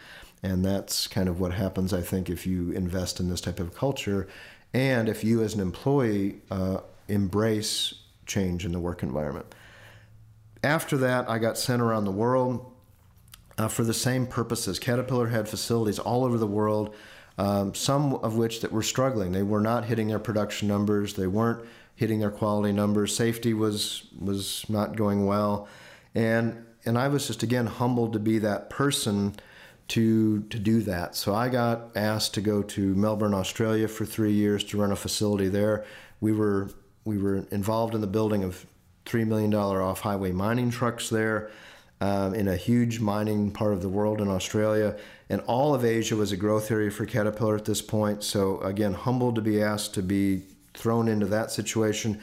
And 0.42 0.64
that's 0.64 1.06
kind 1.06 1.28
of 1.28 1.40
what 1.40 1.52
happens, 1.52 1.92
I 1.92 2.00
think, 2.00 2.30
if 2.30 2.46
you 2.46 2.70
invest 2.70 3.18
in 3.18 3.28
this 3.28 3.40
type 3.40 3.58
of 3.58 3.74
culture 3.74 4.28
and 4.74 5.08
if 5.08 5.24
you 5.24 5.42
as 5.42 5.54
an 5.54 5.60
employee 5.60 6.40
uh, 6.50 6.78
embrace 7.08 7.94
change 8.26 8.64
in 8.64 8.72
the 8.72 8.80
work 8.80 9.02
environment. 9.02 9.46
after 10.62 10.96
that, 10.98 11.28
I 11.30 11.38
got 11.38 11.56
sent 11.56 11.80
around 11.80 12.04
the 12.04 12.12
world 12.12 12.70
uh, 13.56 13.68
for 13.68 13.84
the 13.84 13.94
same 13.94 14.26
purposes. 14.26 14.78
Caterpillar 14.78 15.28
had 15.28 15.48
facilities 15.48 15.98
all 15.98 16.24
over 16.24 16.36
the 16.36 16.46
world, 16.46 16.94
um, 17.38 17.74
some 17.74 18.14
of 18.16 18.36
which 18.36 18.60
that 18.60 18.72
were 18.72 18.82
struggling. 18.82 19.32
They 19.32 19.42
were 19.42 19.60
not 19.60 19.84
hitting 19.84 20.08
their 20.08 20.18
production 20.18 20.68
numbers. 20.68 21.14
They 21.14 21.28
weren't 21.28 21.64
hitting 21.94 22.18
their 22.18 22.30
quality 22.30 22.72
numbers. 22.72 23.14
Safety 23.14 23.54
was 23.54 24.04
was 24.20 24.64
not 24.68 24.96
going 24.96 25.24
well, 25.24 25.68
and 26.14 26.66
and 26.84 26.98
I 26.98 27.08
was 27.08 27.28
just 27.28 27.42
again 27.42 27.66
humbled 27.66 28.12
to 28.12 28.18
be 28.18 28.38
that 28.40 28.70
person 28.70 29.34
to 29.88 30.42
to 30.42 30.58
do 30.58 30.82
that. 30.82 31.14
So 31.14 31.34
I 31.34 31.48
got 31.48 31.96
asked 31.96 32.34
to 32.34 32.40
go 32.40 32.62
to 32.62 32.94
Melbourne, 32.94 33.34
Australia 33.34 33.88
for 33.88 34.04
three 34.04 34.32
years 34.32 34.64
to 34.64 34.78
run 34.78 34.92
a 34.92 34.96
facility 34.96 35.48
there. 35.48 35.84
We 36.20 36.32
were 36.32 36.70
we 37.04 37.18
were 37.18 37.46
involved 37.50 37.94
in 37.94 38.00
the 38.00 38.06
building 38.06 38.42
of 38.42 38.66
three 39.06 39.24
million 39.24 39.50
dollar 39.50 39.80
off 39.80 40.00
highway 40.00 40.32
mining 40.32 40.70
trucks 40.70 41.08
there. 41.08 41.50
Um, 42.00 42.32
in 42.32 42.46
a 42.46 42.54
huge 42.54 43.00
mining 43.00 43.50
part 43.50 43.72
of 43.72 43.82
the 43.82 43.88
world 43.88 44.20
in 44.20 44.28
Australia, 44.28 44.96
and 45.28 45.40
all 45.48 45.74
of 45.74 45.84
Asia 45.84 46.14
was 46.14 46.30
a 46.30 46.36
growth 46.36 46.70
area 46.70 46.92
for 46.92 47.04
Caterpillar 47.04 47.56
at 47.56 47.64
this 47.64 47.82
point. 47.82 48.22
So 48.22 48.60
again, 48.60 48.94
humbled 48.94 49.34
to 49.34 49.40
be 49.40 49.60
asked 49.60 49.94
to 49.94 50.02
be 50.02 50.42
thrown 50.74 51.08
into 51.08 51.26
that 51.26 51.50
situation. 51.50 52.20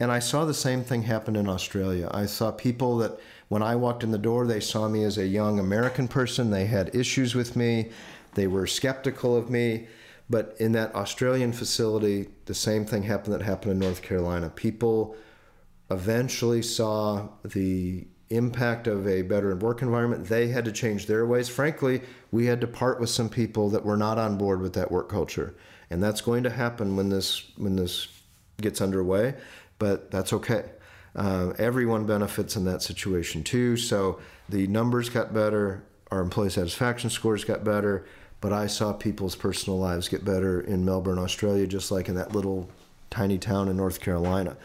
And 0.00 0.10
I 0.10 0.18
saw 0.20 0.46
the 0.46 0.54
same 0.54 0.82
thing 0.82 1.02
happen 1.02 1.36
in 1.36 1.46
Australia. 1.46 2.08
I 2.10 2.24
saw 2.24 2.50
people 2.50 2.96
that 2.98 3.20
when 3.48 3.62
I 3.62 3.76
walked 3.76 4.02
in 4.02 4.12
the 4.12 4.18
door, 4.18 4.46
they 4.46 4.60
saw 4.60 4.88
me 4.88 5.04
as 5.04 5.18
a 5.18 5.26
young 5.26 5.58
American 5.58 6.08
person. 6.08 6.50
They 6.50 6.66
had 6.66 6.94
issues 6.94 7.34
with 7.34 7.54
me. 7.54 7.90
They 8.34 8.46
were 8.46 8.66
skeptical 8.66 9.36
of 9.36 9.50
me. 9.50 9.88
But 10.30 10.56
in 10.58 10.72
that 10.72 10.94
Australian 10.94 11.52
facility, 11.52 12.28
the 12.44 12.54
same 12.54 12.84
thing 12.84 13.02
happened 13.02 13.34
that 13.34 13.42
happened 13.42 13.72
in 13.72 13.78
North 13.78 14.02
Carolina. 14.02 14.50
People 14.50 15.16
eventually 15.90 16.62
saw 16.62 17.28
the 17.44 18.06
impact 18.30 18.86
of 18.86 19.06
a 19.06 19.22
better 19.22 19.54
work 19.56 19.82
environment. 19.82 20.26
They 20.26 20.48
had 20.48 20.64
to 20.66 20.72
change 20.72 21.06
their 21.06 21.26
ways. 21.26 21.48
Frankly, 21.48 22.02
we 22.30 22.46
had 22.46 22.60
to 22.60 22.66
part 22.66 23.00
with 23.00 23.10
some 23.10 23.28
people 23.28 23.70
that 23.70 23.84
were 23.84 23.96
not 23.96 24.18
on 24.18 24.36
board 24.36 24.60
with 24.60 24.74
that 24.74 24.90
work 24.90 25.08
culture, 25.08 25.54
and 25.90 26.02
that's 26.02 26.20
going 26.20 26.42
to 26.42 26.50
happen 26.50 26.96
when 26.96 27.08
this 27.08 27.50
when 27.56 27.76
this 27.76 28.08
gets 28.60 28.80
underway. 28.80 29.34
But 29.78 30.10
that's 30.10 30.32
okay. 30.32 30.64
Uh, 31.16 31.52
everyone 31.58 32.06
benefits 32.06 32.56
in 32.56 32.64
that 32.64 32.82
situation 32.82 33.42
too. 33.42 33.76
So 33.76 34.20
the 34.48 34.66
numbers 34.66 35.08
got 35.08 35.32
better, 35.32 35.82
our 36.10 36.20
employee 36.20 36.50
satisfaction 36.50 37.10
scores 37.10 37.44
got 37.44 37.64
better, 37.64 38.04
but 38.40 38.52
I 38.52 38.66
saw 38.66 38.92
people's 38.92 39.34
personal 39.34 39.78
lives 39.78 40.08
get 40.08 40.24
better 40.24 40.60
in 40.60 40.84
Melbourne, 40.84 41.18
Australia, 41.18 41.66
just 41.66 41.90
like 41.90 42.08
in 42.08 42.14
that 42.16 42.32
little 42.32 42.68
tiny 43.10 43.38
town 43.38 43.68
in 43.68 43.76
North 43.76 44.00
Carolina 44.00 44.56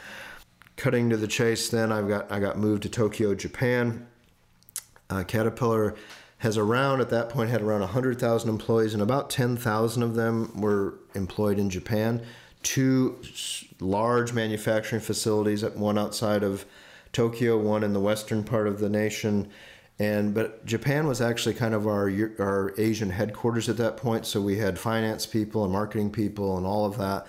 cutting 0.78 1.10
to 1.10 1.18
the 1.18 1.28
chase, 1.28 1.70
then 1.70 1.92
I've 1.92 2.08
got 2.08 2.32
I 2.32 2.40
got 2.40 2.58
moved 2.58 2.84
to 2.84 2.90
Tokyo, 2.90 3.36
Japan. 3.36 4.08
Uh, 5.10 5.24
Caterpillar 5.24 5.96
has 6.40 6.58
around 6.58 7.00
at 7.00 7.10
that 7.10 7.30
point 7.30 7.50
had 7.50 7.62
around 7.62 7.80
100,000 7.82 8.50
employees, 8.50 8.94
and 8.94 9.02
about 9.02 9.30
10,000 9.30 10.04
of 10.04 10.16
them 10.16 10.60
were 10.60 10.96
employed 11.14 11.58
in 11.58 11.70
Japan. 11.70 12.22
Two 12.64 13.18
large 13.80 14.34
manufacturing 14.34 15.02
facilities, 15.02 15.64
one 15.64 15.98
outside 15.98 16.44
of 16.44 16.66
Tokyo, 17.14 17.58
one 17.58 17.84
in 17.84 17.94
the 17.94 18.00
western 18.00 18.44
part 18.44 18.68
of 18.68 18.80
the 18.80 18.90
nation. 18.90 19.50
And 20.00 20.34
but 20.34 20.66
Japan 20.66 21.08
was 21.08 21.22
actually 21.22 21.54
kind 21.54 21.74
of 21.74 21.88
our 21.88 22.12
our 22.40 22.74
Asian 22.78 23.12
headquarters 23.12 23.70
at 23.70 23.78
that 23.78 23.96
point, 23.96 24.26
so 24.26 24.42
we 24.42 24.58
had 24.58 24.80
finance 24.80 25.26
people 25.26 25.64
and 25.64 25.72
marketing 25.72 26.12
people 26.12 26.58
and 26.58 26.66
all 26.66 26.86
of 26.86 26.98
that 26.98 27.28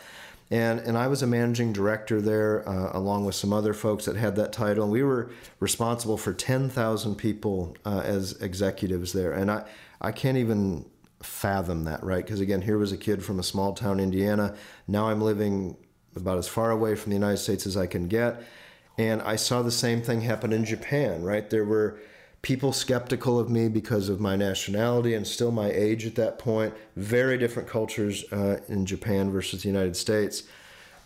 and 0.55 0.79
and 0.81 0.97
I 0.97 1.09
was 1.09 1.21
a 1.21 1.27
managing 1.27 1.73
director 1.73 2.21
there, 2.21 2.67
uh, 2.69 2.91
along 2.93 3.25
with 3.25 3.35
some 3.35 3.53
other 3.53 3.75
folks 3.75 4.05
that 4.05 4.15
had 4.15 4.37
that 4.37 4.53
title. 4.53 4.85
And 4.85 4.93
we 4.93 5.03
were 5.03 5.31
responsible 5.59 6.17
for 6.17 6.33
ten 6.33 6.71
thousand 6.71 7.17
people 7.17 7.77
uh, 7.85 8.03
as 8.05 8.41
executives 8.41 9.13
there, 9.13 9.33
and 9.33 9.51
I 9.51 9.65
I 10.01 10.13
can't 10.13 10.39
even 10.39 10.89
fathom 11.25 11.85
that, 11.85 12.05
right? 12.05 12.25
Because 12.25 12.39
again, 12.39 12.63
here 12.63 12.79
was 12.79 12.93
a 12.93 12.97
kid 12.97 13.25
from 13.25 13.41
a 13.41 13.43
small 13.43 13.73
town, 13.73 13.99
Indiana. 13.99 14.55
Now 14.87 15.09
I'm 15.09 15.21
living 15.21 15.77
about 16.15 16.39
as 16.39 16.47
far 16.47 16.71
away 16.71 16.95
from 16.95 17.11
the 17.11 17.17
United 17.17 17.39
States 17.39 17.67
as 17.67 17.77
I 17.77 17.89
can 17.89 18.07
get, 18.07 18.41
and 18.97 19.23
I 19.23 19.35
saw 19.35 19.63
the 19.63 19.73
same 19.73 20.03
thing 20.03 20.21
happen 20.21 20.53
in 20.53 20.65
Japan, 20.65 21.25
right? 21.25 21.51
There 21.51 21.65
were 21.65 21.99
people 22.45 22.75
skeptical 22.75 23.41
of 23.41 23.49
me 23.49 23.69
because 23.69 24.11
of 24.11 24.21
my 24.21 24.37
nationality 24.37 25.15
and 25.15 25.27
still 25.27 25.51
my 25.51 25.71
age 25.71 26.05
at 26.05 26.15
that 26.15 26.39
point. 26.39 26.75
Very 26.95 27.39
different 27.39 27.67
cultures 27.67 28.23
uh, 28.33 28.61
in 28.69 28.85
Japan 28.85 29.31
versus 29.31 29.63
the 29.63 29.69
United 29.69 29.97
States, 29.97 30.43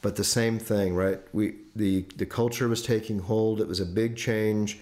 but 0.03 0.17
the 0.17 0.25
same 0.25 0.59
thing, 0.59 0.97
right? 0.97 1.21
We 1.33 1.55
the 1.77 2.05
the 2.17 2.27
culture 2.27 2.67
was 2.69 2.83
taking 2.83 3.21
hold. 3.21 3.61
It 3.61 3.69
was 3.69 3.79
a 3.79 3.87
big 3.87 4.17
change, 4.17 4.81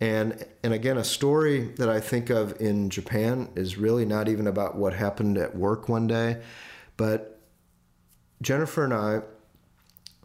and 0.00 0.42
and 0.64 0.72
again, 0.72 0.96
a 0.96 1.04
story 1.04 1.66
that 1.76 1.90
I 1.90 2.00
think 2.00 2.30
of 2.30 2.58
in 2.60 2.88
Japan 2.88 3.50
is 3.54 3.76
really 3.76 4.06
not 4.06 4.26
even 4.26 4.46
about 4.46 4.76
what 4.76 4.94
happened 4.94 5.36
at 5.36 5.54
work 5.54 5.90
one 5.90 6.06
day, 6.06 6.40
but 6.96 7.42
Jennifer 8.40 8.84
and 8.84 8.94
I 8.94 9.20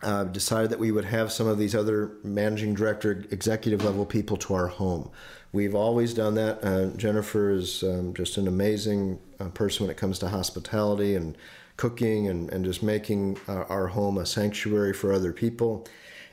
uh, 0.03 0.23
decided 0.25 0.69
that 0.69 0.79
we 0.79 0.91
would 0.91 1.05
have 1.05 1.31
some 1.31 1.47
of 1.47 1.57
these 1.57 1.75
other 1.75 2.11
managing 2.23 2.75
director, 2.75 3.25
executive 3.31 3.83
level 3.83 4.05
people 4.05 4.37
to 4.37 4.53
our 4.53 4.67
home. 4.67 5.09
We've 5.55 5.73
always 5.73 6.13
done 6.13 6.35
that. 6.35 6.61
Uh, 6.61 6.87
Jennifer 6.97 7.49
is 7.49 7.81
um, 7.81 8.13
just 8.13 8.35
an 8.35 8.45
amazing 8.45 9.19
uh, 9.39 9.47
person 9.49 9.85
when 9.85 9.89
it 9.89 9.95
comes 9.95 10.19
to 10.19 10.27
hospitality 10.27 11.15
and 11.15 11.37
cooking 11.77 12.27
and, 12.27 12.51
and 12.51 12.65
just 12.65 12.83
making 12.83 13.37
our 13.47 13.87
home 13.87 14.17
a 14.17 14.25
sanctuary 14.25 14.91
for 14.91 15.13
other 15.13 15.31
people. 15.31 15.87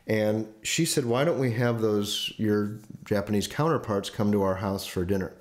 And 0.08 0.52
she 0.64 0.84
said, 0.84 1.04
Why 1.04 1.22
don't 1.22 1.38
we 1.38 1.52
have 1.52 1.80
those, 1.80 2.32
your 2.36 2.80
Japanese 3.04 3.46
counterparts, 3.46 4.10
come 4.10 4.32
to 4.32 4.42
our 4.42 4.56
house 4.56 4.86
for 4.86 5.04
dinner? 5.04 5.32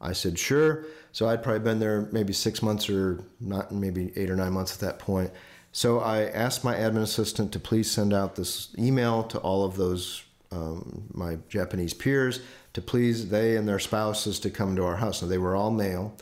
I 0.00 0.12
said, 0.12 0.36
Sure. 0.36 0.86
So 1.12 1.28
I'd 1.28 1.44
probably 1.44 1.60
been 1.60 1.78
there 1.78 2.08
maybe 2.10 2.32
six 2.32 2.62
months 2.62 2.90
or 2.90 3.22
not, 3.38 3.70
maybe 3.70 4.12
eight 4.16 4.28
or 4.28 4.34
nine 4.34 4.52
months 4.52 4.74
at 4.74 4.80
that 4.80 4.98
point 4.98 5.30
so 5.72 6.00
I 6.00 6.22
asked 6.24 6.64
my 6.64 6.74
admin 6.74 7.02
assistant 7.02 7.52
to 7.52 7.60
please 7.60 7.88
send 7.88 8.12
out 8.12 8.34
this 8.34 8.74
email 8.76 9.22
to 9.22 9.38
all 9.38 9.64
of 9.64 9.76
those 9.76 10.24
um, 10.52 11.04
my 11.12 11.38
Japanese 11.48 11.94
peers 11.94 12.40
to 12.72 12.82
please 12.82 13.28
they 13.28 13.56
and 13.56 13.68
their 13.68 13.78
spouses 13.78 14.38
to 14.40 14.50
come 14.50 14.76
to 14.76 14.84
our 14.84 14.96
house. 14.96 15.22
Now 15.22 15.28
they 15.28 15.38
were 15.38 15.56
all 15.56 15.70
male, 15.70 16.16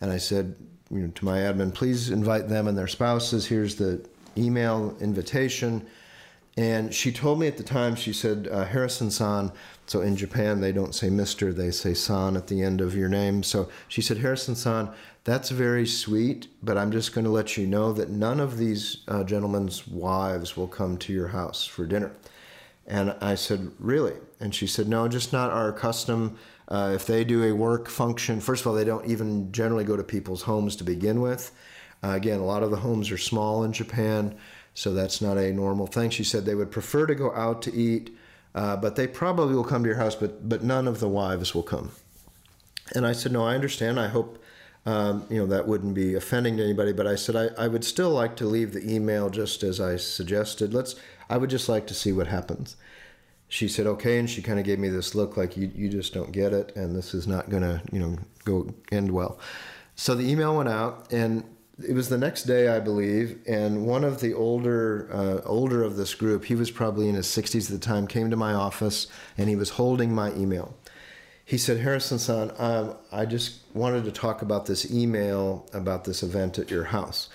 and 0.00 0.10
I 0.10 0.18
said, 0.18 0.54
you 0.90 0.98
know, 0.98 1.08
to 1.08 1.24
my 1.24 1.38
admin, 1.38 1.72
please 1.74 2.10
invite 2.10 2.48
them 2.48 2.68
and 2.68 2.76
their 2.76 2.88
spouses. 2.88 3.46
Here's 3.46 3.76
the 3.76 4.06
email 4.36 4.96
invitation. 5.00 5.86
And 6.56 6.94
she 6.94 7.10
told 7.10 7.40
me 7.40 7.48
at 7.48 7.56
the 7.56 7.64
time, 7.64 7.96
she 7.96 8.12
said, 8.12 8.48
uh, 8.50 8.64
Harrison 8.64 9.10
san. 9.10 9.50
So 9.86 10.02
in 10.02 10.16
Japan, 10.16 10.60
they 10.60 10.70
don't 10.70 10.94
say 10.94 11.08
Mr., 11.08 11.54
they 11.54 11.72
say 11.72 11.94
san 11.94 12.36
at 12.36 12.46
the 12.46 12.62
end 12.62 12.80
of 12.80 12.94
your 12.94 13.08
name. 13.08 13.42
So 13.42 13.68
she 13.88 14.00
said, 14.00 14.18
Harrison 14.18 14.54
san, 14.54 14.90
that's 15.24 15.50
very 15.50 15.86
sweet, 15.86 16.46
but 16.62 16.78
I'm 16.78 16.92
just 16.92 17.12
going 17.12 17.24
to 17.24 17.30
let 17.30 17.56
you 17.56 17.66
know 17.66 17.92
that 17.94 18.10
none 18.10 18.38
of 18.38 18.56
these 18.56 18.98
uh, 19.08 19.24
gentlemen's 19.24 19.88
wives 19.88 20.56
will 20.56 20.68
come 20.68 20.96
to 20.98 21.12
your 21.12 21.28
house 21.28 21.64
for 21.64 21.86
dinner. 21.86 22.12
And 22.86 23.14
I 23.20 23.34
said, 23.34 23.70
Really? 23.78 24.14
And 24.40 24.54
she 24.54 24.66
said, 24.66 24.88
No, 24.88 25.08
just 25.08 25.32
not 25.32 25.50
our 25.50 25.72
custom. 25.72 26.38
Uh, 26.68 26.92
if 26.94 27.06
they 27.06 27.24
do 27.24 27.44
a 27.44 27.52
work 27.52 27.88
function, 27.88 28.40
first 28.40 28.62
of 28.62 28.66
all, 28.66 28.74
they 28.74 28.84
don't 28.84 29.06
even 29.06 29.52
generally 29.52 29.84
go 29.84 29.96
to 29.96 30.02
people's 30.02 30.42
homes 30.42 30.76
to 30.76 30.84
begin 30.84 31.20
with. 31.20 31.52
Uh, 32.02 32.10
again, 32.10 32.40
a 32.40 32.44
lot 32.44 32.62
of 32.62 32.70
the 32.70 32.76
homes 32.76 33.10
are 33.10 33.18
small 33.18 33.64
in 33.64 33.72
Japan. 33.72 34.34
So 34.74 34.92
that's 34.92 35.20
not 35.20 35.38
a 35.38 35.52
normal 35.52 35.86
thing. 35.86 36.10
She 36.10 36.24
said 36.24 36.44
they 36.44 36.54
would 36.54 36.70
prefer 36.70 37.06
to 37.06 37.14
go 37.14 37.32
out 37.34 37.62
to 37.62 37.72
eat, 37.72 38.16
uh, 38.54 38.76
but 38.76 38.96
they 38.96 39.06
probably 39.06 39.54
will 39.54 39.64
come 39.64 39.84
to 39.84 39.88
your 39.88 39.98
house, 39.98 40.16
but 40.16 40.48
but 40.48 40.62
none 40.62 40.88
of 40.88 41.00
the 41.00 41.08
wives 41.08 41.54
will 41.54 41.62
come. 41.62 41.92
And 42.94 43.06
I 43.06 43.12
said, 43.12 43.32
no, 43.32 43.46
I 43.46 43.54
understand. 43.54 43.98
I 43.98 44.08
hope 44.08 44.42
um, 44.84 45.24
you 45.30 45.38
know 45.38 45.46
that 45.46 45.66
wouldn't 45.66 45.94
be 45.94 46.14
offending 46.14 46.56
to 46.58 46.64
anybody. 46.64 46.92
But 46.92 47.06
I 47.06 47.14
said 47.14 47.36
I, 47.36 47.64
I 47.64 47.68
would 47.68 47.84
still 47.84 48.10
like 48.10 48.36
to 48.36 48.46
leave 48.46 48.72
the 48.72 48.92
email 48.92 49.30
just 49.30 49.62
as 49.62 49.80
I 49.80 49.96
suggested. 49.96 50.74
Let's. 50.74 50.96
I 51.28 51.38
would 51.38 51.50
just 51.50 51.68
like 51.68 51.86
to 51.88 51.94
see 51.94 52.12
what 52.12 52.26
happens. 52.26 52.76
She 53.48 53.68
said 53.68 53.86
okay, 53.86 54.18
and 54.18 54.28
she 54.28 54.42
kind 54.42 54.58
of 54.58 54.64
gave 54.64 54.78
me 54.78 54.88
this 54.88 55.14
look 55.14 55.36
like 55.36 55.56
you 55.56 55.70
you 55.74 55.88
just 55.88 56.14
don't 56.14 56.32
get 56.32 56.52
it, 56.52 56.74
and 56.76 56.96
this 56.96 57.14
is 57.14 57.26
not 57.26 57.50
going 57.50 57.62
to 57.62 57.82
you 57.92 57.98
know 57.98 58.16
go 58.44 58.74
end 58.90 59.10
well. 59.10 59.38
So 59.96 60.14
the 60.14 60.28
email 60.28 60.56
went 60.56 60.68
out, 60.68 61.12
and 61.12 61.44
it 61.82 61.94
was 61.94 62.08
the 62.08 62.18
next 62.18 62.44
day, 62.44 62.68
I 62.68 62.78
believe, 62.78 63.38
and 63.46 63.86
one 63.86 64.04
of 64.04 64.20
the 64.20 64.32
older 64.32 65.08
uh, 65.12 65.40
older 65.44 65.82
of 65.82 65.96
this 65.96 66.14
group, 66.14 66.44
he 66.44 66.54
was 66.54 66.70
probably 66.70 67.08
in 67.08 67.16
his 67.16 67.26
60s 67.26 67.66
at 67.66 67.80
the 67.80 67.84
time, 67.84 68.06
came 68.06 68.30
to 68.30 68.36
my 68.36 68.54
office 68.54 69.08
and 69.36 69.48
he 69.48 69.56
was 69.56 69.70
holding 69.70 70.14
my 70.14 70.32
email. 70.34 70.76
He 71.44 71.58
said, 71.58 71.80
Harrison 71.80 72.18
san, 72.18 72.52
um, 72.58 72.96
I 73.12 73.26
just 73.26 73.60
wanted 73.74 74.04
to 74.04 74.12
talk 74.12 74.40
about 74.40 74.66
this 74.66 74.90
email 74.90 75.68
about 75.72 76.04
this 76.04 76.22
event 76.22 76.58
at 76.58 76.70
your 76.70 76.84
house. 76.84 77.28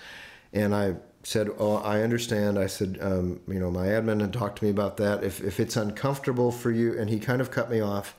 And 0.52 0.74
I 0.74 0.96
said, 1.22 1.48
Oh, 1.58 1.76
I 1.76 2.02
understand. 2.02 2.58
I 2.58 2.66
said, 2.66 2.98
um, 3.00 3.40
You 3.48 3.60
know, 3.60 3.70
my 3.70 3.86
admin 3.86 4.20
had 4.20 4.32
talked 4.32 4.58
to 4.58 4.64
me 4.64 4.70
about 4.70 4.96
that. 4.98 5.22
If, 5.22 5.42
if 5.42 5.60
it's 5.60 5.76
uncomfortable 5.76 6.52
for 6.52 6.70
you, 6.70 6.98
and 6.98 7.10
he 7.10 7.18
kind 7.18 7.40
of 7.40 7.50
cut 7.50 7.70
me 7.70 7.80
off 7.80 8.14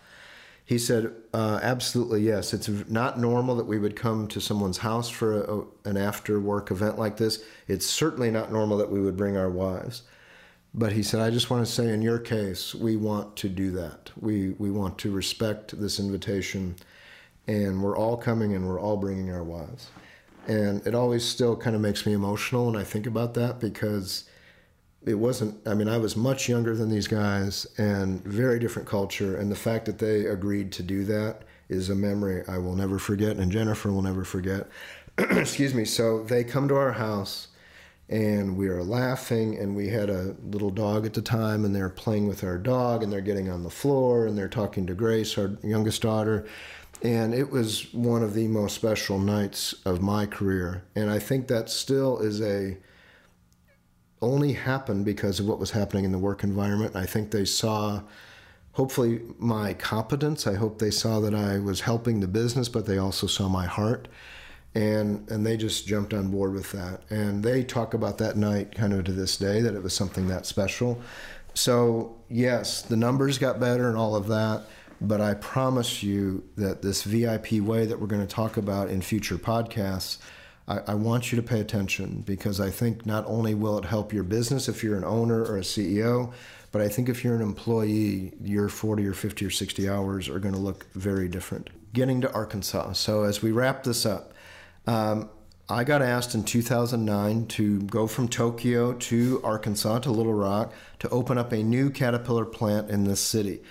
he 0.71 0.77
said, 0.77 1.13
uh, 1.33 1.59
absolutely 1.61 2.21
yes. 2.21 2.53
It's 2.53 2.69
not 2.89 3.19
normal 3.19 3.55
that 3.57 3.65
we 3.65 3.77
would 3.77 3.97
come 3.97 4.25
to 4.29 4.39
someone's 4.39 4.77
house 4.77 5.09
for 5.09 5.43
a, 5.43 5.89
an 5.89 5.97
after 5.97 6.39
work 6.39 6.71
event 6.71 6.97
like 6.97 7.17
this. 7.17 7.43
It's 7.67 7.85
certainly 7.85 8.31
not 8.31 8.53
normal 8.53 8.77
that 8.77 8.89
we 8.89 9.01
would 9.01 9.17
bring 9.17 9.35
our 9.35 9.49
wives. 9.49 10.03
But 10.73 10.93
he 10.93 11.03
said, 11.03 11.19
I 11.19 11.29
just 11.29 11.49
want 11.49 11.65
to 11.65 11.69
say, 11.69 11.89
in 11.89 12.01
your 12.01 12.19
case, 12.19 12.73
we 12.73 12.95
want 12.95 13.35
to 13.35 13.49
do 13.49 13.71
that. 13.71 14.11
We, 14.17 14.51
we 14.51 14.71
want 14.71 14.97
to 14.99 15.11
respect 15.11 15.77
this 15.77 15.99
invitation, 15.99 16.77
and 17.47 17.83
we're 17.83 17.97
all 17.97 18.15
coming 18.15 18.53
and 18.53 18.65
we're 18.65 18.79
all 18.79 18.95
bringing 18.95 19.29
our 19.29 19.43
wives. 19.43 19.89
And 20.47 20.85
it 20.85 20.95
always 20.95 21.23
still 21.23 21.55
kind 21.55 21.75
of 21.75 21.81
makes 21.81 22.05
me 22.05 22.13
emotional 22.13 22.65
when 22.65 22.75
I 22.75 22.83
think 22.83 23.05
about 23.05 23.33
that 23.35 23.59
because 23.59 24.25
it 25.05 25.15
wasn't, 25.15 25.67
I 25.67 25.73
mean, 25.73 25.87
I 25.87 25.97
was 25.97 26.15
much 26.15 26.49
younger 26.49 26.75
than 26.75 26.89
these 26.89 27.07
guys 27.07 27.65
and 27.77 28.23
very 28.23 28.59
different 28.59 28.87
culture. 28.87 29.35
And 29.37 29.51
the 29.51 29.55
fact 29.55 29.85
that 29.85 29.99
they 29.99 30.25
agreed 30.25 30.71
to 30.73 30.83
do 30.83 31.03
that 31.05 31.43
is 31.69 31.89
a 31.89 31.95
memory 31.95 32.43
I 32.47 32.57
will 32.57 32.75
never 32.75 32.99
forget, 32.99 33.37
and 33.37 33.51
Jennifer 33.51 33.91
will 33.91 34.01
never 34.01 34.25
forget. 34.25 34.67
Excuse 35.17 35.73
me. 35.73 35.85
So 35.85 36.23
they 36.23 36.43
come 36.43 36.67
to 36.67 36.75
our 36.75 36.91
house 36.91 37.47
and 38.09 38.57
we 38.57 38.67
are 38.67 38.83
laughing 38.83 39.57
and 39.57 39.73
we 39.73 39.87
had 39.87 40.09
a 40.09 40.35
little 40.43 40.69
dog 40.69 41.05
at 41.05 41.13
the 41.13 41.21
time 41.21 41.63
and 41.63 41.73
they're 41.73 41.89
playing 41.89 42.27
with 42.27 42.43
our 42.43 42.57
dog 42.57 43.03
and 43.03 43.11
they're 43.11 43.21
getting 43.21 43.49
on 43.49 43.63
the 43.63 43.69
floor 43.69 44.27
and 44.27 44.37
they're 44.37 44.49
talking 44.49 44.85
to 44.85 44.93
grace 44.93 45.37
our 45.37 45.51
youngest 45.63 46.01
daughter 46.01 46.45
and 47.03 47.33
it 47.33 47.49
was 47.49 47.91
one 47.93 48.21
of 48.23 48.33
the 48.33 48.47
most 48.47 48.75
special 48.75 49.17
nights 49.17 49.73
of 49.85 50.01
my 50.01 50.25
career. 50.25 50.83
And 50.95 51.09
i 51.09 51.19
think 51.19 51.47
that 51.47 51.69
still 51.69 52.19
is 52.19 52.41
a 52.41 52.77
only 54.21 54.53
happened 54.53 55.03
because 55.03 55.39
of 55.39 55.47
what 55.47 55.59
was 55.59 55.71
happening 55.71 56.05
in 56.05 56.11
the 56.11 56.19
work 56.19 56.43
environment. 56.43 56.95
I 56.95 57.07
think 57.07 57.31
they 57.31 57.45
saw 57.45 58.03
hopefully 58.73 59.21
my 59.39 59.73
competence. 59.73 60.45
I 60.45 60.53
hope 60.53 60.77
they 60.77 60.91
saw 60.91 61.19
that 61.21 61.33
i 61.33 61.57
was 61.57 61.81
helping 61.81 62.19
the 62.19 62.27
business 62.27 62.69
but 62.69 62.85
they 62.85 62.97
also 62.97 63.27
saw 63.27 63.49
my 63.49 63.65
heart. 63.65 64.07
And 64.73 65.29
and 65.29 65.45
they 65.45 65.57
just 65.57 65.87
jumped 65.87 66.13
on 66.13 66.29
board 66.29 66.53
with 66.53 66.71
that. 66.71 67.01
And 67.09 67.43
they 67.43 67.63
talk 67.63 67.93
about 67.93 68.19
that 68.19 68.37
night 68.37 68.75
kind 68.75 68.93
of 68.93 69.03
to 69.05 69.11
this 69.11 69.37
day 69.37 69.61
that 69.61 69.73
it 69.73 69.83
was 69.83 69.93
something 69.93 70.27
that 70.27 70.45
special. 70.45 71.01
So 71.55 72.15
yes 72.29 72.83
the 72.83 72.95
numbers 72.95 73.39
got 73.39 73.59
better 73.59 73.89
and 73.89 73.97
all 73.97 74.15
of 74.15 74.27
that 74.27 74.67
but 75.01 75.19
i 75.19 75.33
promise 75.33 76.03
you 76.03 76.43
that 76.55 76.81
this 76.81 77.03
vip 77.03 77.51
way 77.51 77.85
that 77.85 77.99
we're 77.99 78.07
going 78.07 78.25
to 78.25 78.33
talk 78.33 78.57
about 78.57 78.89
in 78.89 79.01
future 79.01 79.37
podcasts 79.37 80.17
I, 80.67 80.79
I 80.87 80.93
want 80.93 81.31
you 81.31 81.35
to 81.35 81.43
pay 81.43 81.59
attention 81.59 82.23
because 82.25 82.59
i 82.59 82.69
think 82.69 83.05
not 83.05 83.25
only 83.25 83.53
will 83.55 83.77
it 83.77 83.85
help 83.85 84.13
your 84.13 84.23
business 84.23 84.69
if 84.69 84.83
you're 84.83 84.97
an 84.97 85.03
owner 85.03 85.43
or 85.43 85.57
a 85.57 85.61
ceo 85.61 86.31
but 86.71 86.81
i 86.81 86.87
think 86.87 87.09
if 87.09 87.23
you're 87.23 87.35
an 87.35 87.41
employee 87.41 88.33
your 88.41 88.69
40 88.69 89.07
or 89.07 89.13
50 89.13 89.45
or 89.45 89.49
60 89.49 89.89
hours 89.89 90.29
are 90.29 90.39
going 90.39 90.55
to 90.55 90.61
look 90.61 90.85
very 90.93 91.27
different 91.27 91.69
getting 91.93 92.21
to 92.21 92.31
arkansas 92.33 92.93
so 92.93 93.23
as 93.23 93.41
we 93.41 93.51
wrap 93.51 93.83
this 93.83 94.05
up 94.05 94.33
um, 94.87 95.29
I 95.71 95.85
got 95.85 96.01
asked 96.01 96.35
in 96.35 96.43
2009 96.43 97.47
to 97.47 97.81
go 97.83 98.05
from 98.05 98.27
Tokyo 98.27 98.91
to 98.93 99.39
Arkansas 99.41 99.99
to 99.99 100.11
Little 100.11 100.33
Rock 100.33 100.73
to 100.99 101.07
open 101.09 101.37
up 101.37 101.53
a 101.53 101.63
new 101.63 101.89
Caterpillar 101.89 102.43
plant 102.43 102.89
in 102.89 103.05
this 103.05 103.21
city. 103.21 103.61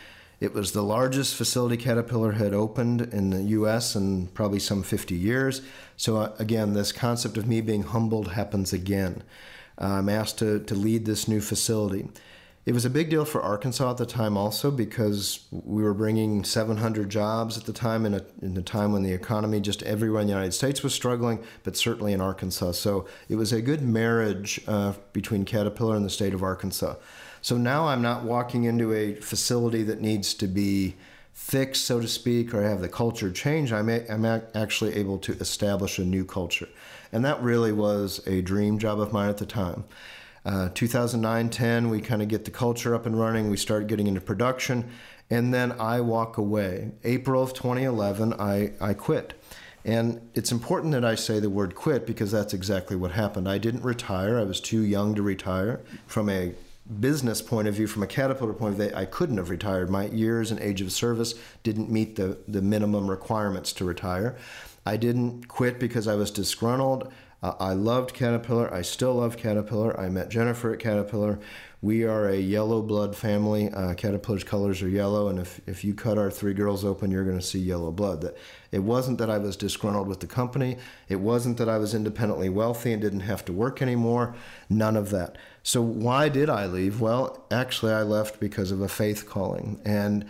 It 0.40 0.54
was 0.54 0.72
the 0.72 0.82
largest 0.82 1.34
facility 1.34 1.76
Caterpillar 1.76 2.32
had 2.32 2.54
opened 2.54 3.02
in 3.12 3.28
the 3.28 3.42
US 3.42 3.94
in 3.94 4.28
probably 4.28 4.58
some 4.58 4.82
50 4.82 5.14
years. 5.14 5.60
So, 5.98 6.16
uh, 6.16 6.32
again, 6.38 6.72
this 6.72 6.92
concept 6.92 7.36
of 7.36 7.46
me 7.46 7.60
being 7.60 7.82
humbled 7.82 8.32
happens 8.32 8.72
again. 8.72 9.22
I'm 9.76 10.08
asked 10.08 10.38
to, 10.38 10.60
to 10.60 10.74
lead 10.74 11.04
this 11.04 11.28
new 11.28 11.42
facility. 11.42 12.08
It 12.66 12.72
was 12.72 12.84
a 12.84 12.90
big 12.90 13.08
deal 13.08 13.24
for 13.24 13.42
Arkansas 13.42 13.90
at 13.90 13.96
the 13.96 14.06
time, 14.06 14.36
also 14.36 14.70
because 14.70 15.46
we 15.50 15.82
were 15.82 15.94
bringing 15.94 16.44
700 16.44 17.08
jobs 17.08 17.56
at 17.56 17.64
the 17.64 17.72
time, 17.72 18.04
in 18.04 18.14
a, 18.14 18.22
in 18.42 18.56
a 18.56 18.62
time 18.62 18.92
when 18.92 19.02
the 19.02 19.12
economy 19.12 19.60
just 19.60 19.82
everywhere 19.82 20.20
in 20.20 20.26
the 20.26 20.32
United 20.32 20.52
States 20.52 20.82
was 20.82 20.94
struggling, 20.94 21.42
but 21.64 21.76
certainly 21.76 22.12
in 22.12 22.20
Arkansas. 22.20 22.72
So 22.72 23.06
it 23.28 23.36
was 23.36 23.52
a 23.52 23.62
good 23.62 23.82
marriage 23.82 24.60
uh, 24.66 24.92
between 25.12 25.44
Caterpillar 25.44 25.96
and 25.96 26.04
the 26.04 26.10
state 26.10 26.34
of 26.34 26.42
Arkansas. 26.42 26.96
So 27.42 27.56
now 27.56 27.88
I'm 27.88 28.02
not 28.02 28.22
walking 28.22 28.64
into 28.64 28.92
a 28.92 29.14
facility 29.14 29.82
that 29.84 30.00
needs 30.00 30.34
to 30.34 30.46
be 30.46 30.96
fixed, 31.32 31.86
so 31.86 32.00
to 32.00 32.08
speak, 32.08 32.52
or 32.52 32.62
have 32.62 32.80
the 32.80 32.88
culture 32.88 33.32
change. 33.32 33.72
I'm, 33.72 33.88
a, 33.88 34.06
I'm 34.08 34.24
a, 34.24 34.42
actually 34.54 34.94
able 34.96 35.18
to 35.18 35.32
establish 35.32 35.98
a 35.98 36.04
new 36.04 36.24
culture. 36.24 36.68
And 37.12 37.24
that 37.24 37.42
really 37.42 37.72
was 37.72 38.20
a 38.26 38.42
dream 38.42 38.78
job 38.78 39.00
of 39.00 39.12
mine 39.12 39.30
at 39.30 39.38
the 39.38 39.46
time. 39.46 39.84
Uh, 40.44 40.68
2009 40.74 41.50
10, 41.50 41.90
we 41.90 42.00
kind 42.00 42.22
of 42.22 42.28
get 42.28 42.44
the 42.44 42.50
culture 42.50 42.94
up 42.94 43.06
and 43.06 43.18
running. 43.18 43.50
We 43.50 43.56
start 43.56 43.86
getting 43.86 44.06
into 44.06 44.20
production. 44.20 44.90
And 45.30 45.52
then 45.54 45.72
I 45.72 46.00
walk 46.00 46.38
away. 46.38 46.90
April 47.04 47.42
of 47.42 47.54
2011, 47.54 48.34
I, 48.34 48.72
I 48.80 48.94
quit. 48.94 49.34
And 49.84 50.20
it's 50.34 50.52
important 50.52 50.92
that 50.92 51.04
I 51.04 51.14
say 51.14 51.40
the 51.40 51.48
word 51.48 51.74
quit 51.74 52.06
because 52.06 52.30
that's 52.30 52.52
exactly 52.52 52.96
what 52.96 53.12
happened. 53.12 53.48
I 53.48 53.58
didn't 53.58 53.82
retire. 53.82 54.38
I 54.38 54.44
was 54.44 54.60
too 54.60 54.82
young 54.82 55.14
to 55.14 55.22
retire. 55.22 55.80
From 56.06 56.28
a 56.28 56.52
business 56.98 57.40
point 57.42 57.68
of 57.68 57.74
view, 57.74 57.86
from 57.86 58.02
a 58.02 58.06
Caterpillar 58.06 58.52
point 58.52 58.72
of 58.72 58.80
view, 58.80 58.96
I 58.96 59.04
couldn't 59.04 59.36
have 59.36 59.50
retired. 59.50 59.90
My 59.90 60.06
years 60.06 60.50
and 60.50 60.60
age 60.60 60.80
of 60.80 60.92
service 60.92 61.34
didn't 61.62 61.90
meet 61.90 62.16
the, 62.16 62.38
the 62.48 62.62
minimum 62.62 63.08
requirements 63.08 63.72
to 63.74 63.84
retire. 63.84 64.36
I 64.84 64.96
didn't 64.96 65.48
quit 65.48 65.78
because 65.78 66.08
I 66.08 66.14
was 66.14 66.30
disgruntled. 66.30 67.12
Uh, 67.42 67.54
I 67.58 67.72
loved 67.72 68.12
Caterpillar. 68.12 68.72
I 68.72 68.82
still 68.82 69.14
love 69.14 69.36
Caterpillar. 69.36 69.98
I 69.98 70.08
met 70.08 70.28
Jennifer 70.28 70.72
at 70.72 70.78
Caterpillar. 70.78 71.38
We 71.82 72.04
are 72.04 72.28
a 72.28 72.36
yellow 72.36 72.82
blood 72.82 73.16
family. 73.16 73.70
Uh, 73.70 73.94
Caterpillar's 73.94 74.44
colors 74.44 74.82
are 74.82 74.88
yellow, 74.88 75.28
and 75.28 75.38
if, 75.38 75.60
if 75.66 75.82
you 75.82 75.94
cut 75.94 76.18
our 76.18 76.30
three 76.30 76.52
girls 76.52 76.84
open, 76.84 77.10
you're 77.10 77.24
going 77.24 77.38
to 77.38 77.44
see 77.44 77.58
yellow 77.58 77.90
blood. 77.90 78.20
That 78.20 78.36
it 78.72 78.80
wasn't 78.80 79.18
that 79.18 79.30
I 79.30 79.38
was 79.38 79.56
disgruntled 79.56 80.06
with 80.06 80.20
the 80.20 80.26
company. 80.26 80.76
It 81.08 81.16
wasn't 81.16 81.58
that 81.58 81.68
I 81.68 81.78
was 81.78 81.94
independently 81.94 82.48
wealthy 82.48 82.92
and 82.92 83.02
didn't 83.02 83.20
have 83.20 83.44
to 83.46 83.52
work 83.52 83.82
anymore. 83.82 84.34
None 84.68 84.96
of 84.96 85.10
that. 85.10 85.36
So 85.62 85.82
why 85.82 86.28
did 86.28 86.48
I 86.48 86.66
leave? 86.66 87.00
Well, 87.00 87.44
actually, 87.50 87.92
I 87.92 88.02
left 88.02 88.40
because 88.40 88.70
of 88.70 88.80
a 88.80 88.88
faith 88.88 89.28
calling, 89.28 89.80
and 89.84 90.26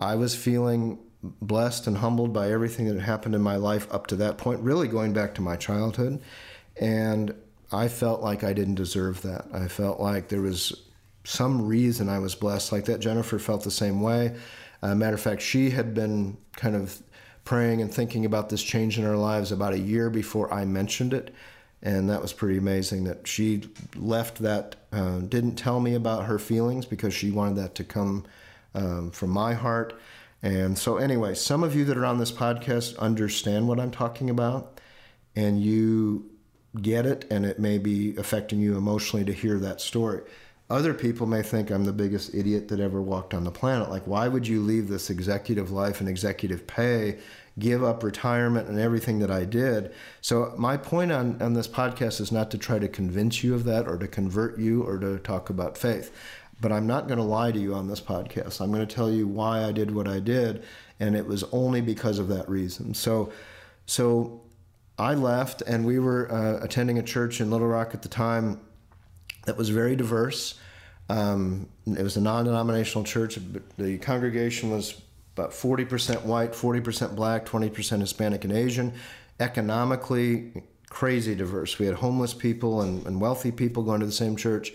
I 0.00 0.16
was 0.16 0.34
feeling 0.34 0.98
blessed 1.22 1.86
and 1.86 1.98
humbled 1.98 2.32
by 2.32 2.50
everything 2.50 2.86
that 2.86 2.94
had 2.94 3.02
happened 3.02 3.34
in 3.34 3.42
my 3.42 3.56
life 3.56 3.86
up 3.92 4.06
to 4.08 4.16
that 4.16 4.38
point, 4.38 4.60
really 4.60 4.88
going 4.88 5.12
back 5.12 5.34
to 5.34 5.42
my 5.42 5.56
childhood. 5.56 6.20
And 6.80 7.34
I 7.70 7.88
felt 7.88 8.22
like 8.22 8.42
I 8.42 8.52
didn't 8.52 8.74
deserve 8.74 9.22
that. 9.22 9.46
I 9.52 9.68
felt 9.68 10.00
like 10.00 10.28
there 10.28 10.42
was 10.42 10.82
some 11.24 11.66
reason 11.66 12.08
I 12.08 12.18
was 12.18 12.34
blessed 12.34 12.72
like 12.72 12.86
that. 12.86 12.98
Jennifer 12.98 13.38
felt 13.38 13.62
the 13.62 13.70
same 13.70 14.00
way. 14.00 14.34
Uh, 14.82 14.94
matter 14.94 15.14
of 15.14 15.20
fact, 15.20 15.42
she 15.42 15.70
had 15.70 15.94
been 15.94 16.36
kind 16.56 16.74
of 16.74 17.00
praying 17.44 17.82
and 17.82 17.92
thinking 17.92 18.24
about 18.24 18.48
this 18.48 18.62
change 18.62 18.98
in 18.98 19.04
her 19.04 19.16
lives 19.16 19.52
about 19.52 19.72
a 19.72 19.78
year 19.78 20.10
before 20.10 20.52
I 20.52 20.64
mentioned 20.64 21.12
it. 21.12 21.34
And 21.82 22.08
that 22.10 22.22
was 22.22 22.32
pretty 22.32 22.58
amazing 22.58 23.04
that 23.04 23.26
she 23.26 23.62
left 23.96 24.38
that, 24.38 24.76
uh, 24.92 25.18
didn't 25.18 25.56
tell 25.56 25.80
me 25.80 25.94
about 25.94 26.26
her 26.26 26.38
feelings 26.38 26.86
because 26.86 27.12
she 27.12 27.32
wanted 27.32 27.56
that 27.56 27.74
to 27.76 27.84
come 27.84 28.24
um, 28.74 29.10
from 29.10 29.30
my 29.30 29.54
heart. 29.54 29.98
And 30.42 30.76
so, 30.76 30.96
anyway, 30.96 31.34
some 31.34 31.62
of 31.62 31.74
you 31.74 31.84
that 31.86 31.96
are 31.96 32.04
on 32.04 32.18
this 32.18 32.32
podcast 32.32 32.98
understand 32.98 33.68
what 33.68 33.78
I'm 33.78 33.90
talking 33.90 34.30
about, 34.30 34.80
and 35.36 35.62
you 35.62 36.30
get 36.80 37.06
it, 37.06 37.26
and 37.30 37.44
it 37.44 37.58
may 37.58 37.78
be 37.78 38.16
affecting 38.16 38.60
you 38.60 38.76
emotionally 38.76 39.24
to 39.24 39.32
hear 39.32 39.58
that 39.58 39.80
story. 39.80 40.22
Other 40.70 40.94
people 40.94 41.26
may 41.26 41.42
think 41.42 41.70
I'm 41.70 41.84
the 41.84 41.92
biggest 41.92 42.34
idiot 42.34 42.68
that 42.68 42.80
ever 42.80 43.02
walked 43.02 43.34
on 43.34 43.44
the 43.44 43.50
planet. 43.50 43.90
Like, 43.90 44.06
why 44.06 44.28
would 44.28 44.46
you 44.46 44.62
leave 44.62 44.88
this 44.88 45.10
executive 45.10 45.70
life 45.70 46.00
and 46.00 46.08
executive 46.08 46.66
pay, 46.66 47.18
give 47.58 47.84
up 47.84 48.02
retirement 48.02 48.68
and 48.68 48.78
everything 48.78 49.18
that 49.18 49.30
I 49.30 49.44
did? 49.44 49.92
So, 50.22 50.54
my 50.56 50.78
point 50.78 51.12
on, 51.12 51.42
on 51.42 51.52
this 51.52 51.68
podcast 51.68 52.20
is 52.20 52.32
not 52.32 52.50
to 52.52 52.58
try 52.58 52.78
to 52.78 52.88
convince 52.88 53.44
you 53.44 53.54
of 53.54 53.64
that 53.64 53.86
or 53.86 53.98
to 53.98 54.08
convert 54.08 54.58
you 54.58 54.82
or 54.82 54.98
to 54.98 55.18
talk 55.18 55.50
about 55.50 55.76
faith. 55.76 56.10
But 56.60 56.72
I'm 56.72 56.86
not 56.86 57.06
going 57.06 57.18
to 57.18 57.24
lie 57.24 57.52
to 57.52 57.58
you 57.58 57.74
on 57.74 57.88
this 57.88 58.00
podcast. 58.00 58.60
I'm 58.60 58.72
going 58.72 58.86
to 58.86 58.94
tell 58.94 59.10
you 59.10 59.26
why 59.26 59.64
I 59.64 59.72
did 59.72 59.94
what 59.94 60.08
I 60.08 60.20
did, 60.20 60.64
and 61.00 61.16
it 61.16 61.26
was 61.26 61.44
only 61.52 61.80
because 61.80 62.18
of 62.18 62.28
that 62.28 62.48
reason. 62.48 62.94
So, 62.94 63.32
so 63.84 64.40
I 64.96 65.14
left, 65.14 65.60
and 65.62 65.84
we 65.84 65.98
were 65.98 66.32
uh, 66.32 66.64
attending 66.64 66.98
a 66.98 67.02
church 67.02 67.40
in 67.40 67.50
Little 67.50 67.66
Rock 67.66 67.94
at 67.94 68.02
the 68.02 68.08
time 68.08 68.60
that 69.46 69.56
was 69.56 69.68
very 69.68 69.96
diverse. 69.96 70.58
Um, 71.08 71.68
it 71.86 72.02
was 72.02 72.16
a 72.16 72.20
non-denominational 72.20 73.04
church. 73.04 73.38
The 73.76 73.98
congregation 73.98 74.70
was 74.70 75.00
about 75.36 75.50
40% 75.50 76.22
white, 76.22 76.52
40% 76.52 77.14
black, 77.14 77.46
20% 77.46 78.00
Hispanic 78.00 78.44
and 78.44 78.52
Asian. 78.52 78.92
Economically, 79.40 80.62
crazy 80.88 81.34
diverse. 81.34 81.78
We 81.78 81.86
had 81.86 81.96
homeless 81.96 82.34
people 82.34 82.82
and, 82.82 83.06
and 83.06 83.20
wealthy 83.20 83.50
people 83.50 83.82
going 83.82 84.00
to 84.00 84.06
the 84.06 84.12
same 84.12 84.36
church 84.36 84.72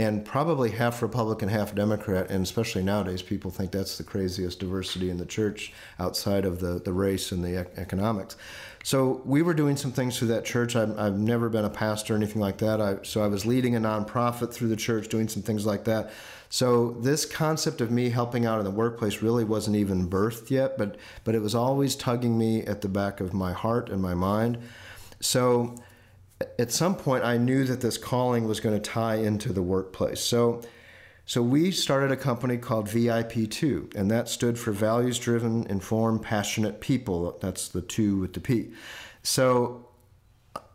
and 0.00 0.24
probably 0.24 0.70
half 0.70 1.02
Republican, 1.02 1.50
half 1.50 1.74
Democrat, 1.74 2.30
and 2.30 2.42
especially 2.42 2.82
nowadays, 2.82 3.20
people 3.20 3.50
think 3.50 3.70
that's 3.70 3.98
the 3.98 4.02
craziest 4.02 4.58
diversity 4.58 5.10
in 5.10 5.18
the 5.18 5.26
church 5.26 5.74
outside 5.98 6.46
of 6.46 6.58
the, 6.58 6.80
the 6.82 6.92
race 6.92 7.32
and 7.32 7.44
the 7.44 7.68
economics. 7.76 8.38
So 8.82 9.20
we 9.26 9.42
were 9.42 9.52
doing 9.52 9.76
some 9.76 9.92
things 9.92 10.18
through 10.18 10.28
that 10.28 10.46
church. 10.46 10.74
I've, 10.74 10.98
I've 10.98 11.18
never 11.18 11.50
been 11.50 11.66
a 11.66 11.70
pastor 11.70 12.14
or 12.14 12.16
anything 12.16 12.40
like 12.40 12.56
that. 12.58 12.80
I, 12.80 12.96
so 13.02 13.22
I 13.22 13.26
was 13.26 13.44
leading 13.44 13.76
a 13.76 13.78
nonprofit 13.78 14.54
through 14.54 14.68
the 14.68 14.76
church, 14.76 15.08
doing 15.08 15.28
some 15.28 15.42
things 15.42 15.66
like 15.66 15.84
that. 15.84 16.12
So 16.48 16.92
this 16.92 17.26
concept 17.26 17.82
of 17.82 17.90
me 17.90 18.08
helping 18.08 18.46
out 18.46 18.58
in 18.58 18.64
the 18.64 18.70
workplace 18.70 19.20
really 19.20 19.44
wasn't 19.44 19.76
even 19.76 20.08
birthed 20.08 20.48
yet, 20.50 20.78
but 20.78 20.96
but 21.24 21.34
it 21.34 21.40
was 21.42 21.54
always 21.54 21.94
tugging 21.94 22.38
me 22.38 22.62
at 22.62 22.80
the 22.80 22.88
back 22.88 23.20
of 23.20 23.34
my 23.34 23.52
heart 23.52 23.90
and 23.90 24.00
my 24.00 24.14
mind. 24.14 24.56
So 25.20 25.76
at 26.58 26.70
some 26.70 26.94
point 26.94 27.24
I 27.24 27.36
knew 27.36 27.64
that 27.64 27.80
this 27.80 27.98
calling 27.98 28.46
was 28.46 28.60
going 28.60 28.80
to 28.80 28.90
tie 28.90 29.16
into 29.16 29.52
the 29.52 29.62
workplace. 29.62 30.20
So 30.20 30.62
So 31.30 31.42
we 31.42 31.70
started 31.70 32.10
a 32.10 32.16
company 32.16 32.56
called 32.56 32.88
VIP2, 32.88 33.94
and 33.94 34.10
that 34.10 34.28
stood 34.28 34.58
for 34.58 34.72
Values 34.72 35.16
Driven, 35.16 35.64
Informed, 35.68 36.22
Passionate 36.22 36.80
People. 36.80 37.38
That's 37.40 37.68
the 37.68 37.82
two 37.82 38.16
with 38.18 38.32
the 38.32 38.40
P. 38.40 38.72
So 39.22 39.86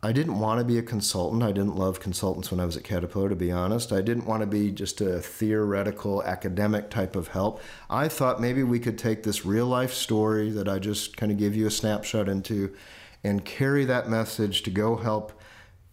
I 0.02 0.12
didn't 0.12 0.38
want 0.38 0.60
to 0.60 0.64
be 0.64 0.78
a 0.78 0.82
consultant. 0.82 1.42
I 1.42 1.52
didn't 1.52 1.76
love 1.76 2.00
consultants 2.00 2.50
when 2.50 2.58
I 2.58 2.64
was 2.64 2.74
at 2.74 2.84
Caterpillar, 2.84 3.28
to 3.28 3.36
be 3.36 3.52
honest. 3.52 3.92
I 3.92 4.00
didn't 4.00 4.24
want 4.24 4.40
to 4.40 4.46
be 4.46 4.70
just 4.70 5.02
a 5.02 5.20
theoretical, 5.20 6.22
academic 6.22 6.88
type 6.88 7.16
of 7.16 7.28
help. 7.28 7.60
I 7.90 8.08
thought 8.08 8.40
maybe 8.40 8.62
we 8.62 8.80
could 8.80 8.96
take 8.96 9.24
this 9.24 9.44
real 9.44 9.66
life 9.66 9.92
story 9.92 10.48
that 10.52 10.68
I 10.68 10.78
just 10.78 11.18
kind 11.18 11.30
of 11.30 11.36
give 11.36 11.54
you 11.54 11.66
a 11.66 11.70
snapshot 11.70 12.30
into 12.30 12.74
and 13.22 13.44
carry 13.44 13.84
that 13.84 14.08
message 14.08 14.62
to 14.62 14.70
go 14.70 14.96
help 14.96 15.35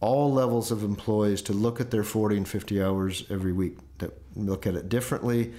all 0.04 0.34
levels 0.34 0.70
of 0.70 0.84
employees 0.84 1.42
to 1.44 1.54
look 1.54 1.80
at 1.80 1.89
their 1.89 2.04
40 2.04 2.38
and 2.38 2.48
50 2.48 2.84
hours 2.84 3.24
every 3.30 3.54
week, 3.54 3.78
that 4.00 4.12
look 4.36 4.68
at 4.68 4.76
it 4.76 4.89
differently. 4.89 5.54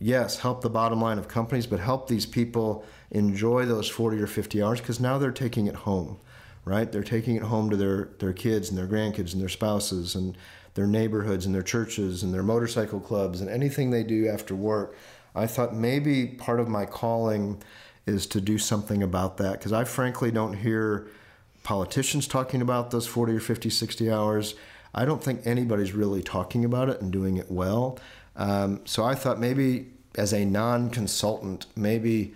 Yes, 0.00 0.40
help 0.40 0.60
the 0.60 0.70
bottom 0.70 1.00
line 1.00 1.18
of 1.18 1.28
companies, 1.28 1.66
but 1.66 1.78
help 1.78 2.08
these 2.08 2.26
people 2.26 2.84
enjoy 3.12 3.64
those 3.64 3.88
40 3.88 4.20
or 4.20 4.26
50 4.26 4.60
hours 4.62 4.80
because 4.80 4.98
now 4.98 5.18
they're 5.18 5.30
taking 5.30 5.68
it 5.68 5.76
home 5.76 6.18
right? 6.66 6.90
They're 6.90 7.04
taking 7.04 7.36
it 7.36 7.42
home 7.42 7.70
to 7.70 7.76
their, 7.76 8.10
their 8.18 8.32
kids 8.32 8.68
and 8.68 8.76
their 8.76 8.88
grandkids 8.88 9.32
and 9.32 9.40
their 9.40 9.48
spouses 9.48 10.16
and 10.16 10.36
their 10.74 10.86
neighborhoods 10.86 11.46
and 11.46 11.54
their 11.54 11.62
churches 11.62 12.22
and 12.22 12.34
their 12.34 12.42
motorcycle 12.42 13.00
clubs 13.00 13.40
and 13.40 13.48
anything 13.48 13.90
they 13.90 14.02
do 14.02 14.28
after 14.28 14.54
work. 14.54 14.96
I 15.34 15.46
thought 15.46 15.74
maybe 15.74 16.26
part 16.26 16.58
of 16.58 16.68
my 16.68 16.84
calling 16.84 17.62
is 18.04 18.26
to 18.26 18.40
do 18.40 18.58
something 18.58 19.02
about 19.02 19.36
that 19.36 19.52
because 19.52 19.72
I 19.72 19.84
frankly 19.84 20.32
don't 20.32 20.54
hear 20.54 21.08
politicians 21.66 22.28
talking 22.28 22.62
about 22.62 22.92
those 22.92 23.08
40 23.08 23.34
or 23.34 23.40
50, 23.40 23.70
60 23.70 24.08
hours. 24.08 24.54
I 24.94 25.04
don't 25.04 25.22
think 25.22 25.40
anybody's 25.44 25.94
really 25.94 26.22
talking 26.22 26.64
about 26.64 26.88
it 26.88 27.00
and 27.00 27.10
doing 27.10 27.38
it 27.38 27.50
well. 27.50 27.98
Um, 28.36 28.82
so 28.84 29.04
I 29.04 29.16
thought 29.16 29.40
maybe 29.40 29.88
as 30.14 30.32
a 30.32 30.44
non 30.44 30.90
consultant, 30.90 31.66
maybe 31.74 32.34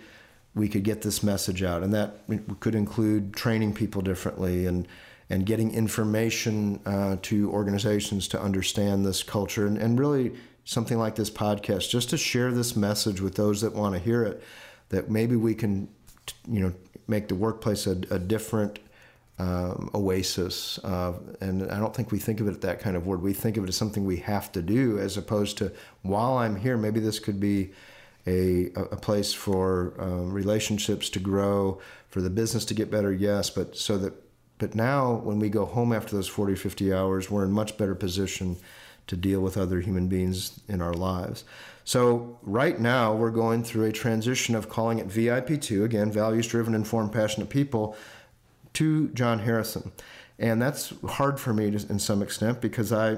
we 0.53 0.67
could 0.67 0.83
get 0.83 1.01
this 1.01 1.23
message 1.23 1.63
out, 1.63 1.81
and 1.81 1.93
that 1.93 2.17
could 2.59 2.75
include 2.75 3.33
training 3.33 3.73
people 3.73 4.01
differently 4.01 4.65
and 4.65 4.85
and 5.29 5.45
getting 5.45 5.73
information 5.73 6.81
uh, 6.85 7.15
to 7.21 7.49
organizations 7.51 8.27
to 8.27 8.41
understand 8.41 9.05
this 9.05 9.23
culture, 9.23 9.65
and, 9.65 9.77
and 9.77 9.97
really 9.97 10.33
something 10.65 10.97
like 10.99 11.15
this 11.15 11.29
podcast, 11.29 11.89
just 11.89 12.09
to 12.09 12.17
share 12.17 12.51
this 12.51 12.75
message 12.75 13.21
with 13.21 13.35
those 13.35 13.61
that 13.61 13.73
want 13.73 13.95
to 13.95 13.99
hear 14.01 14.23
it, 14.23 14.43
that 14.89 15.09
maybe 15.09 15.37
we 15.37 15.55
can, 15.55 15.87
you 16.49 16.59
know, 16.59 16.73
make 17.07 17.29
the 17.29 17.35
workplace 17.35 17.87
a, 17.87 17.91
a 18.09 18.19
different 18.19 18.79
um, 19.39 19.89
oasis. 19.93 20.79
Uh, 20.83 21.13
and 21.39 21.71
I 21.71 21.79
don't 21.79 21.95
think 21.95 22.11
we 22.11 22.19
think 22.19 22.39
of 22.39 22.47
it 22.47 22.61
that 22.61 22.79
kind 22.79 22.95
of 22.95 23.07
word. 23.07 23.21
We 23.21 23.33
think 23.33 23.57
of 23.57 23.63
it 23.63 23.69
as 23.69 23.75
something 23.75 24.05
we 24.05 24.17
have 24.17 24.51
to 24.51 24.61
do, 24.61 24.99
as 24.99 25.17
opposed 25.17 25.57
to 25.59 25.71
while 26.01 26.37
I'm 26.37 26.55
here, 26.55 26.77
maybe 26.77 26.99
this 26.99 27.19
could 27.19 27.39
be 27.39 27.71
a, 28.27 28.71
a 28.75 28.97
place 28.97 29.33
for 29.33 29.95
um, 29.97 30.31
relationships 30.31 31.09
to 31.09 31.19
grow, 31.19 31.81
for 32.09 32.21
the 32.21 32.29
business 32.29 32.65
to 32.65 32.73
get 32.73 32.91
better, 32.91 33.11
yes, 33.11 33.49
but 33.49 33.75
so 33.75 33.97
that 33.97 34.13
but 34.61 34.75
now 34.75 35.13
when 35.13 35.39
we 35.39 35.49
go 35.49 35.65
home 35.65 35.91
after 35.91 36.15
those 36.15 36.27
40 36.27 36.53
50 36.55 36.93
hours 36.93 37.31
we're 37.31 37.43
in 37.43 37.51
much 37.51 37.77
better 37.77 37.95
position 37.95 38.57
to 39.07 39.17
deal 39.17 39.41
with 39.41 39.57
other 39.57 39.81
human 39.81 40.07
beings 40.07 40.59
in 40.67 40.81
our 40.83 40.93
lives 40.93 41.43
so 41.83 42.37
right 42.43 42.79
now 42.79 43.11
we're 43.13 43.31
going 43.31 43.63
through 43.63 43.85
a 43.85 43.91
transition 43.91 44.53
of 44.53 44.69
calling 44.69 44.99
it 44.99 45.07
vip2 45.07 45.83
again 45.83 46.11
values 46.11 46.47
driven 46.47 46.75
informed 46.75 47.11
passionate 47.11 47.49
people 47.49 47.97
to 48.73 49.09
Jon 49.09 49.39
Harrison 49.39 49.91
and 50.39 50.61
that's 50.61 50.93
hard 51.07 51.39
for 51.39 51.53
me 51.53 51.71
to, 51.71 51.89
in 51.89 51.99
some 51.99 52.21
extent 52.21 52.61
because 52.61 52.91
i 52.91 53.17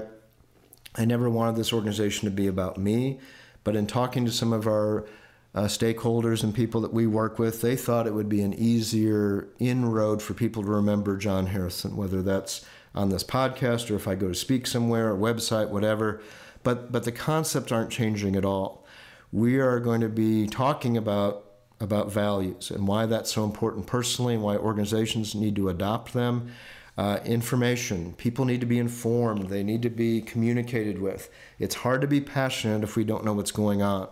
i 0.94 1.04
never 1.04 1.30
wanted 1.30 1.56
this 1.56 1.72
organization 1.72 2.28
to 2.28 2.34
be 2.34 2.46
about 2.46 2.76
me 2.76 3.18
but 3.64 3.74
in 3.74 3.86
talking 3.86 4.24
to 4.24 4.30
some 4.30 4.52
of 4.52 4.66
our 4.66 5.06
uh, 5.54 5.62
stakeholders 5.62 6.42
and 6.42 6.54
people 6.54 6.80
that 6.80 6.92
we 6.92 7.06
work 7.06 7.38
with, 7.38 7.60
they 7.60 7.76
thought 7.76 8.06
it 8.06 8.14
would 8.14 8.28
be 8.28 8.42
an 8.42 8.52
easier 8.54 9.48
inroad 9.58 10.20
for 10.20 10.34
people 10.34 10.62
to 10.62 10.68
remember 10.68 11.16
Jon 11.16 11.46
Harrison, 11.46 11.96
whether 11.96 12.22
that's 12.22 12.64
on 12.94 13.08
this 13.08 13.24
podcast 13.24 13.90
or 13.90 13.94
if 13.94 14.08
I 14.08 14.16
go 14.16 14.28
to 14.28 14.34
speak 14.34 14.66
somewhere, 14.66 15.12
a 15.12 15.16
website, 15.16 15.68
whatever. 15.68 16.20
But 16.62 16.90
but 16.90 17.04
the 17.04 17.12
concepts 17.12 17.70
aren't 17.70 17.90
changing 17.90 18.36
at 18.36 18.44
all. 18.44 18.84
We 19.32 19.58
are 19.58 19.80
going 19.80 20.00
to 20.00 20.08
be 20.08 20.46
talking 20.46 20.96
about 20.96 21.43
about 21.80 22.10
values 22.10 22.70
and 22.70 22.86
why 22.86 23.06
that's 23.06 23.32
so 23.32 23.44
important 23.44 23.86
personally 23.86 24.34
and 24.34 24.42
why 24.42 24.56
organizations 24.56 25.34
need 25.34 25.56
to 25.56 25.68
adopt 25.68 26.12
them. 26.12 26.52
Uh, 26.96 27.18
information. 27.24 28.12
People 28.12 28.44
need 28.44 28.60
to 28.60 28.66
be 28.66 28.78
informed. 28.78 29.48
They 29.48 29.64
need 29.64 29.82
to 29.82 29.90
be 29.90 30.20
communicated 30.20 31.00
with. 31.00 31.28
It's 31.58 31.74
hard 31.74 32.00
to 32.02 32.06
be 32.06 32.20
passionate 32.20 32.84
if 32.84 32.94
we 32.94 33.02
don't 33.02 33.24
know 33.24 33.32
what's 33.32 33.50
going 33.50 33.82
on. 33.82 34.08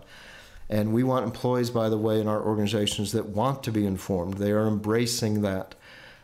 And 0.68 0.92
we 0.92 1.04
want 1.04 1.24
employees, 1.24 1.70
by 1.70 1.88
the 1.88 1.96
way, 1.96 2.20
in 2.20 2.26
our 2.26 2.42
organizations 2.42 3.12
that 3.12 3.26
want 3.26 3.62
to 3.64 3.70
be 3.70 3.86
informed. 3.86 4.38
They 4.38 4.50
are 4.50 4.66
embracing 4.66 5.42
that, 5.42 5.76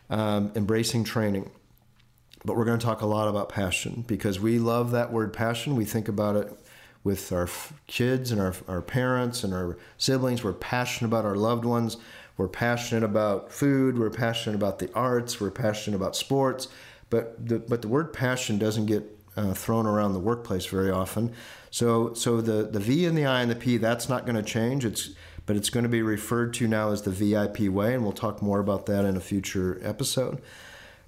um, 0.09 0.51
embracing 0.53 1.05
training. 1.05 1.49
But 2.43 2.57
we're 2.57 2.65
going 2.65 2.79
to 2.79 2.85
talk 2.85 3.01
a 3.01 3.05
lot 3.05 3.29
about 3.29 3.47
passion 3.47 4.03
because 4.05 4.39
we 4.39 4.59
love 4.59 4.91
that 4.91 5.13
word 5.13 5.31
passion. 5.31 5.77
We 5.77 5.85
think 5.85 6.09
about 6.09 6.35
it 6.35 6.58
with 7.03 7.31
our 7.31 7.47
kids 7.87 8.31
and 8.31 8.41
our, 8.41 8.53
our 8.67 8.81
parents 8.81 9.43
and 9.43 9.53
our 9.53 9.77
siblings. 9.97 10.43
We're 10.43 10.53
passionate 10.53 11.07
about 11.07 11.25
our 11.25 11.35
loved 11.35 11.65
ones. 11.65 11.97
We're 12.37 12.47
passionate 12.47 13.03
about 13.03 13.51
food. 13.51 13.97
We're 13.97 14.09
passionate 14.09 14.55
about 14.55 14.79
the 14.79 14.91
arts. 14.93 15.39
We're 15.39 15.51
passionate 15.51 15.97
about 15.97 16.15
sports. 16.15 16.67
But 17.09 17.47
the, 17.47 17.59
but 17.59 17.81
the 17.81 17.87
word 17.87 18.13
passion 18.13 18.57
doesn't 18.57 18.85
get 18.85 19.03
uh, 19.35 19.53
thrown 19.53 19.85
around 19.85 20.13
the 20.13 20.19
workplace 20.19 20.65
very 20.65 20.91
often. 20.91 21.33
So 21.71 22.13
so 22.13 22.41
the, 22.41 22.63
the 22.63 22.79
V 22.79 23.05
and 23.05 23.17
the 23.17 23.25
I 23.25 23.41
and 23.41 23.49
the 23.49 23.55
P 23.55 23.77
that's 23.77 24.09
not 24.09 24.25
going 24.25 24.35
to 24.35 24.43
change. 24.43 24.85
It's 24.85 25.11
but 25.45 25.55
it's 25.55 25.69
going 25.71 25.83
to 25.83 25.89
be 25.89 26.03
referred 26.03 26.53
to 26.55 26.67
now 26.67 26.91
as 26.91 27.01
the 27.01 27.11
VIP 27.11 27.61
way, 27.61 27.95
and 27.95 28.03
we'll 28.03 28.11
talk 28.11 28.41
more 28.41 28.59
about 28.59 28.85
that 28.85 29.03
in 29.03 29.17
a 29.17 29.19
future 29.19 29.79
episode. 29.83 30.41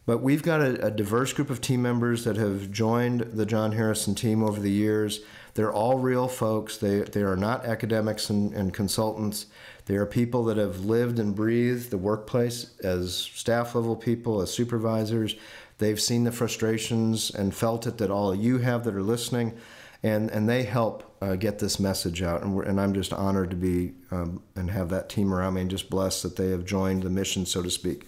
But 0.07 0.23
we've 0.23 0.41
got 0.41 0.61
a, 0.61 0.87
a 0.87 0.89
diverse 0.89 1.31
group 1.31 1.51
of 1.51 1.61
team 1.61 1.81
members 1.81 2.23
that 2.23 2.37
have 2.37 2.71
joined 2.71 3.21
the 3.21 3.45
Jon 3.45 3.73
Harrison 3.73 4.15
team 4.15 4.43
over 4.43 4.59
the 4.59 4.71
years. 4.71 5.19
They're 5.53 5.71
all 5.71 5.97
real 5.97 6.27
folks. 6.27 6.77
They, 6.77 7.01
they 7.01 7.21
are 7.21 7.35
not 7.35 7.65
academics 7.65 8.29
and, 8.29 8.53
and 8.53 8.73
consultants. 8.73 9.47
They 9.85 9.95
are 9.95 10.05
people 10.05 10.43
that 10.45 10.57
have 10.57 10.85
lived 10.85 11.19
and 11.19 11.35
breathed 11.35 11.91
the 11.91 11.97
workplace 11.97 12.71
as 12.83 13.15
staff 13.15 13.75
level 13.75 13.95
people, 13.95 14.41
as 14.41 14.53
supervisors. 14.53 15.35
They've 15.79 15.99
seen 15.99 16.23
the 16.23 16.31
frustrations 16.31 17.31
and 17.31 17.53
felt 17.53 17.87
it 17.87 17.97
that 17.97 18.11
all 18.11 18.31
of 18.31 18.39
you 18.39 18.59
have 18.59 18.83
that 18.83 18.95
are 18.95 19.01
listening, 19.01 19.57
and, 20.03 20.29
and 20.29 20.47
they 20.47 20.63
help 20.63 21.15
uh, 21.21 21.35
get 21.35 21.59
this 21.59 21.79
message 21.79 22.21
out. 22.21 22.43
And, 22.43 22.63
and 22.63 22.79
I'm 22.79 22.93
just 22.93 23.11
honored 23.11 23.49
to 23.49 23.55
be 23.55 23.93
um, 24.11 24.41
and 24.55 24.71
have 24.71 24.89
that 24.89 25.09
team 25.09 25.33
around 25.33 25.55
me 25.55 25.61
and 25.61 25.69
just 25.69 25.89
blessed 25.89 26.23
that 26.23 26.35
they 26.35 26.51
have 26.51 26.65
joined 26.65 27.03
the 27.03 27.09
mission, 27.09 27.45
so 27.45 27.61
to 27.61 27.69
speak. 27.69 28.07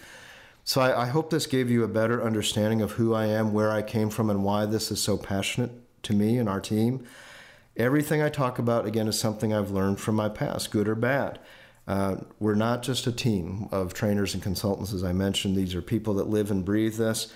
So 0.63 0.81
I, 0.81 1.03
I 1.03 1.05
hope 1.07 1.29
this 1.29 1.45
gave 1.45 1.69
you 1.69 1.83
a 1.83 1.87
better 1.89 2.23
understanding 2.23 2.81
of 2.81 2.93
who 2.93 3.13
I 3.13 3.25
am, 3.25 3.51
where 3.51 3.71
I 3.71 3.81
came 3.81 4.09
from, 4.09 4.29
and 4.29 4.43
why 4.43 4.65
this 4.65 4.91
is 4.91 5.01
so 5.01 5.17
passionate 5.17 5.71
to 6.03 6.13
me 6.13 6.37
and 6.37 6.47
our 6.47 6.61
team. 6.61 7.05
Everything 7.75 8.21
I 8.21 8.29
talk 8.29 8.59
about, 8.59 8.85
again, 8.85 9.07
is 9.07 9.19
something 9.19 9.51
I've 9.51 9.71
learned 9.71 9.99
from 9.99 10.15
my 10.15 10.29
past, 10.29 10.71
good 10.71 10.87
or 10.87 10.95
bad. 10.95 11.39
Uh, 11.87 12.17
we're 12.39 12.55
not 12.55 12.83
just 12.83 13.07
a 13.07 13.11
team 13.11 13.67
of 13.71 13.93
trainers 13.93 14.33
and 14.33 14.43
consultants, 14.43 14.93
as 14.93 15.03
I 15.03 15.11
mentioned. 15.11 15.55
These 15.55 15.75
are 15.75 15.81
people 15.81 16.13
that 16.15 16.29
live 16.29 16.51
and 16.51 16.63
breathe 16.63 16.95
this. 16.97 17.33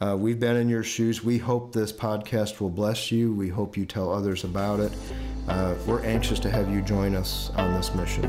Uh, 0.00 0.16
we've 0.18 0.40
been 0.40 0.56
in 0.56 0.68
your 0.68 0.82
shoes. 0.82 1.22
We 1.22 1.38
hope 1.38 1.74
this 1.74 1.92
podcast 1.92 2.60
will 2.60 2.70
bless 2.70 3.12
you. 3.12 3.34
We 3.34 3.48
hope 3.48 3.76
you 3.76 3.84
tell 3.84 4.12
others 4.12 4.44
about 4.44 4.80
it. 4.80 4.92
Uh, 5.46 5.74
we're 5.86 6.02
anxious 6.04 6.38
to 6.40 6.50
have 6.50 6.70
you 6.70 6.80
join 6.80 7.14
us 7.14 7.50
on 7.56 7.74
this 7.74 7.94
mission. 7.94 8.24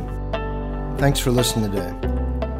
Thanks 0.97 1.19
for 1.19 1.31
listening 1.31 1.71
today. 1.71 2.10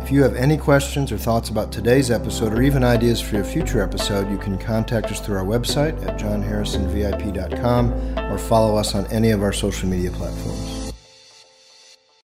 If 0.02 0.12
you 0.12 0.24
have 0.24 0.36
any 0.36 0.58
questions 0.58 1.12
or 1.12 1.18
thoughts 1.18 1.50
about 1.50 1.72
today's 1.72 2.12
episode 2.12 2.54
or 2.54 2.62
even 2.64 2.84
ideas 2.84 3.22
for 3.22 3.40
a 3.40 3.44
future 3.44 3.82
episode, 3.82 4.30
you 4.30 4.38
can 4.38 4.58
contact 4.58 5.12
us 5.12 5.22
through 5.22 5.38
our 5.38 5.46
website 5.46 6.06
at 6.06 6.20
johnharrisonvip.com 6.20 8.18
or 8.18 8.38
follow 8.38 8.76
us 8.76 8.96
on 8.96 9.06
any 9.08 9.30
of 9.30 9.44
our 9.44 9.54
social 9.54 9.88
media 9.88 10.12
platforms. 10.12 10.81